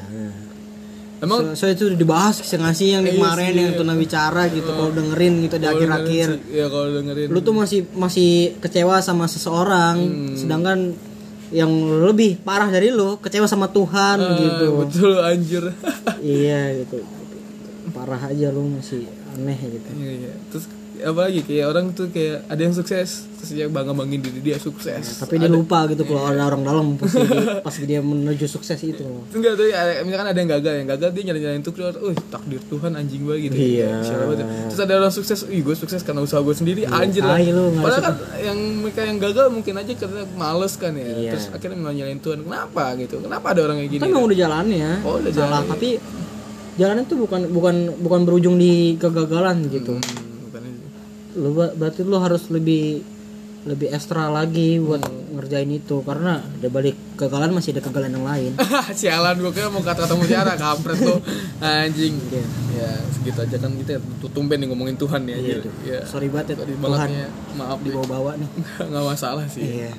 emang 1.18 1.54
So, 1.54 1.66
so 1.66 1.66
itu 1.68 1.82
udah 1.84 1.98
dibahas 1.98 2.36
ngasih 2.38 2.88
yang 2.92 3.02
Iya 3.04 3.12
kemarin 3.12 3.46
sih, 3.48 3.60
yang 3.60 3.72
iya. 3.72 3.78
tunawicara 3.78 4.42
gitu 4.48 4.66
kalau 4.68 4.90
dengerin 4.90 5.34
gitu 5.40 5.56
di 5.56 5.66
akhir-akhir. 5.66 6.26
dengerin 6.28 6.42
sih- 6.44 6.56
ya 6.56 6.66
kalau 6.66 6.88
dengerin 6.92 7.26
Lu 7.28 7.38
tuh 7.40 7.54
masih 7.54 7.80
masih 7.92 8.30
kecewa 8.58 8.98
sama 8.98 9.26
seseorang, 9.26 9.96
Hmm. 9.98 10.34
sedangkan 10.34 10.78
yang 11.52 11.68
lebih 12.02 12.40
parah 12.40 12.66
dari 12.66 12.88
lu 12.88 13.18
kecewa 13.18 13.44
sama 13.44 13.68
Tuhan 13.68 14.16
Ah, 14.16 14.34
gitu. 14.34 14.66
betul 14.78 15.14
anjir 15.20 15.64
iya 16.24 16.72
gitu 16.76 17.04
parah 17.92 18.22
aja 18.24 18.48
lu 18.48 18.72
masih 18.72 19.04
aneh 19.30 19.58
gitu 19.60 19.90
Iya, 19.92 20.10
iya. 20.18 20.32
terus 20.48 20.64
apa 21.00 21.20
lagi? 21.24 21.40
Kayak 21.42 21.66
orang 21.72 21.86
tuh 21.92 22.12
kayak 22.12 22.44
ada 22.46 22.60
yang 22.60 22.74
sukses 22.74 23.24
terus 23.42 23.58
dia 23.58 23.66
bangga 23.66 23.90
banggain 23.90 24.22
diri 24.22 24.38
dia 24.38 24.56
sukses. 24.56 25.18
Tapi 25.18 25.34
dia 25.34 25.50
lupa 25.50 25.88
gitu 25.90 26.06
kalau 26.06 26.30
ada 26.30 26.46
orang 26.46 26.62
dalam 26.62 26.86
pas 26.94 27.10
dia, 27.10 27.58
pas 27.58 27.74
dia 27.74 27.98
menuju 27.98 28.46
sukses 28.46 28.78
itu. 28.78 29.02
Enggak 29.34 29.58
tuh 29.58 29.66
ya, 29.66 29.98
misalkan 30.06 30.28
ada 30.30 30.38
yang 30.38 30.50
gagal 30.52 30.72
yang 30.78 30.88
gagal 30.88 31.08
dia 31.10 31.22
nyalain 31.26 31.42
nyalain 31.42 31.62
tuh 31.64 31.72
keluar 31.74 31.94
oh 31.98 32.14
takdir 32.30 32.62
Tuhan 32.70 32.92
anjing 32.94 33.22
banget 33.26 33.50
gitu. 33.50 33.56
Iya. 33.58 33.90
Terus 34.70 34.78
ada 34.78 34.92
orang 35.02 35.10
sukses 35.10 35.38
ih 35.50 35.58
gue 35.58 35.74
sukses 35.74 36.06
karena 36.06 36.22
usaha 36.22 36.38
gue 36.38 36.54
sendiri 36.54 36.86
anjir. 36.86 37.26
Lah 37.26 37.42
lu, 37.42 37.74
padahal 37.82 38.02
kan 38.02 38.14
yang 38.38 38.58
mereka 38.78 39.00
yang 39.02 39.18
gagal 39.18 39.46
mungkin 39.50 39.74
aja 39.74 39.92
karena 39.98 40.22
males 40.38 40.74
kan 40.78 40.92
ya. 40.94 41.02
Iya. 41.02 41.30
terus 41.34 41.46
akhirnya 41.50 41.76
nyalain 41.82 42.20
Tuhan. 42.22 42.46
Kenapa 42.46 42.94
gitu? 42.94 43.18
Kenapa 43.18 43.46
ada 43.50 43.60
orang 43.66 43.82
kayak 43.82 43.90
gini 43.90 44.02
tapi 44.06 44.12
emang 44.14 44.26
udah 44.30 44.38
jalannya 44.38 44.90
Oh, 45.02 45.18
udah 45.18 45.32
salah. 45.34 45.60
jalan. 45.62 45.62
tapi 45.66 45.88
jalannya 46.72 47.04
tuh 47.04 47.18
bukan 47.26 47.40
bukan 47.50 47.74
bukan 48.00 48.20
berujung 48.22 48.54
di 48.54 48.94
kegagalan 49.02 49.66
gitu. 49.66 49.98
Hmm. 49.98 50.21
Lu 51.34 51.50
berarti 51.54 52.00
lu 52.02 52.16
harus 52.16 52.48
lebih 52.48 53.00
lebih 53.62 53.94
ekstra 53.94 54.26
lagi 54.26 54.82
buat 54.82 54.98
Hmm. 55.00 55.38
ngerjain 55.38 55.70
itu. 55.70 56.02
Karena 56.02 56.42
ada 56.42 56.68
balik 56.68 56.98
kegagalan 57.14 57.54
masih 57.54 57.72
ada 57.72 57.80
kegagalan 57.80 58.10
yang 58.12 58.26
lain. 58.26 58.52
Sialan 58.98 59.38
gue 59.38 59.52
kira 59.54 59.70
mau 59.70 59.80
kata-kata 59.80 60.12
mutiara 60.12 60.58
kampret 60.58 60.98
tuh. 60.98 61.22
Anjing. 61.58 62.18
Iya. 62.28 62.44
ya 62.72 62.90
segitu 63.14 63.38
aja 63.38 63.56
kan 63.62 63.70
kita 63.78 64.02
tumben 64.34 64.58
nih 64.58 64.66
ngomongin 64.66 64.98
Tuhan 64.98 65.22
ya. 65.24 65.36
Iya, 65.38 65.56
anjir. 65.62 65.72
ya. 65.86 66.00
Sorry 66.04 66.26
banget 66.26 66.58
ya 66.58 66.66
Tuhan 66.74 67.08
ya. 67.08 67.28
maaf 67.54 67.78
dibawa-bawa 67.80 68.34
nih. 68.34 68.50
Nggak 68.90 69.04
masalah 69.06 69.46
sih. 69.46 69.62
Iya. 69.62 69.92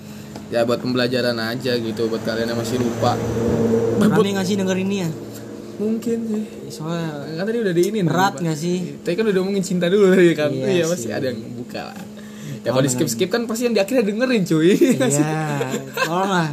Ya 0.51 0.67
buat 0.67 0.83
pembelajaran 0.83 1.39
aja 1.39 1.73
gitu 1.79 2.11
buat 2.11 2.21
kalian 2.21 2.51
yang 2.51 2.59
masih 2.59 2.77
lupa. 2.77 3.15
Berani 3.97 4.35
nggak 4.35 4.45
sih 4.45 4.59
denger 4.59 4.77
ini 4.77 4.95
ya 5.01 5.09
mungkin 5.83 6.17
sih 6.23 6.43
soalnya 6.71 7.11
kan 7.35 7.43
tadi 7.43 7.59
udah 7.59 7.73
di 7.73 7.83
ini 7.85 7.99
berat 8.01 8.35
nggak 8.39 8.55
sih 8.55 8.77
tadi 8.99 9.13
kan 9.13 9.25
udah 9.27 9.39
ngomongin 9.39 9.61
cinta 9.61 9.85
dulu 9.87 10.09
tadi 10.09 10.31
kan 10.31 10.49
Iya 10.49 10.67
iya, 10.71 10.85
pasti 10.87 11.07
ada 11.09 11.27
yang 11.27 11.39
buka 11.53 11.91
lah 11.91 11.97
ya 12.63 12.69
kalau 12.71 12.81
di 12.81 12.89
skip 12.89 13.07
skip 13.07 13.27
kan 13.27 13.43
pasti 13.43 13.67
yang 13.67 13.75
di 13.75 13.81
akhirnya 13.81 14.03
dengerin 14.03 14.43
cuy 14.43 14.71
Iya, 14.71 15.03
tolong 16.07 16.31
lah. 16.31 16.49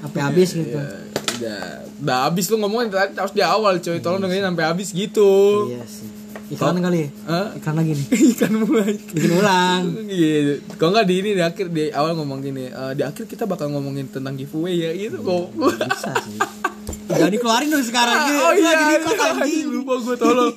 Sampai 0.00 0.20
habis 0.22 0.48
gitu. 0.50 0.72
ya, 0.72 0.88
udah 1.36 1.60
udah 1.96 2.18
habis 2.24 2.44
lu 2.48 2.56
ngomongin 2.56 2.88
tadi 2.88 3.12
harus 3.14 3.32
di 3.32 3.44
awal 3.44 3.76
cuy 3.78 4.00
tolong 4.00 4.18
dengerin 4.18 4.48
sampai 4.48 4.64
habis 4.64 4.88
gitu 4.90 5.68
Iya 5.68 5.84
sih. 5.84 6.08
Iklan 6.46 6.78
kali 6.78 6.98
ya? 7.02 7.08
Hah? 7.26 7.46
Iklan 7.58 7.74
lagi 7.74 7.92
nih. 7.98 8.06
ikan 8.38 8.52
mulai 8.54 8.94
Bikin 8.94 9.32
ulang. 9.34 9.82
Iya, 10.06 10.62
kalau 10.78 10.94
nggak 10.94 11.06
di 11.10 11.14
ini 11.18 11.30
di 11.34 11.42
akhir 11.42 11.66
di 11.74 11.90
awal 11.90 12.14
ngomong 12.14 12.38
gini, 12.38 12.70
eh, 12.70 12.92
di 12.94 13.02
akhir 13.02 13.26
kita 13.26 13.50
bakal 13.50 13.66
ngomongin 13.74 14.06
tentang 14.06 14.38
giveaway 14.38 14.78
ya 14.78 14.94
gitu 14.94 15.26
kok. 15.26 15.50
Bisa 15.58 16.14
sih. 16.22 16.38
Jangan 17.16 17.32
dikeluarin 17.32 17.68
dulu 17.68 17.82
sekarang 17.82 18.16
gitu. 18.22 18.38
oh 18.38 18.52
iya, 18.52 18.64
Lagi 18.66 18.84
di 18.84 18.94
iklan 18.94 19.14
iya, 19.16 19.28
anjing. 19.34 19.66
lupa 19.70 19.94
gue 19.98 20.16
tolong. 20.16 20.54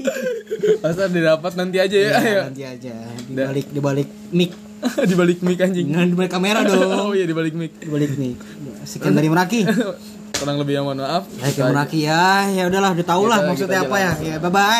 Asal 0.81 1.07
didapat 1.09 1.51
nanti 1.53 1.77
aja 1.77 1.97
ya, 1.97 2.09
Iya, 2.09 2.19
ayo. 2.19 2.41
nanti 2.45 2.63
aja. 2.63 2.93
Di 3.17 3.33
balik 3.33 3.67
di 3.69 3.79
balik 3.79 4.07
mic. 4.29 4.51
di 5.09 5.15
balik 5.15 5.39
mic 5.39 5.57
anjing. 5.57 5.87
Jangan 5.89 6.07
di 6.07 6.15
balik 6.15 6.31
kamera 6.31 6.59
Oh 6.63 6.67
dong. 6.67 7.09
iya 7.13 7.23
di 7.23 7.33
balik 7.33 7.53
mic. 7.53 7.71
Di 7.75 7.87
balik 7.87 8.11
mic. 8.13 8.37
Sekian 8.83 9.13
dari 9.13 9.27
Meraki. 9.27 9.63
Kurang 10.39 10.55
lebih 10.55 10.71
yang 10.73 10.87
mohon 10.87 11.03
maaf. 11.03 11.27
Ya, 11.51 11.67
Meraki 11.67 11.99
ya. 12.01 12.47
Ya 12.47 12.63
udahlah, 12.65 12.95
udah 12.95 13.03
tau 13.03 13.23
lah 13.23 13.43
maksudnya 13.43 13.83
apa 13.83 13.97
ya. 13.97 14.11
Ya, 14.19 14.35
bye 14.37 14.47
bye. 14.47 14.77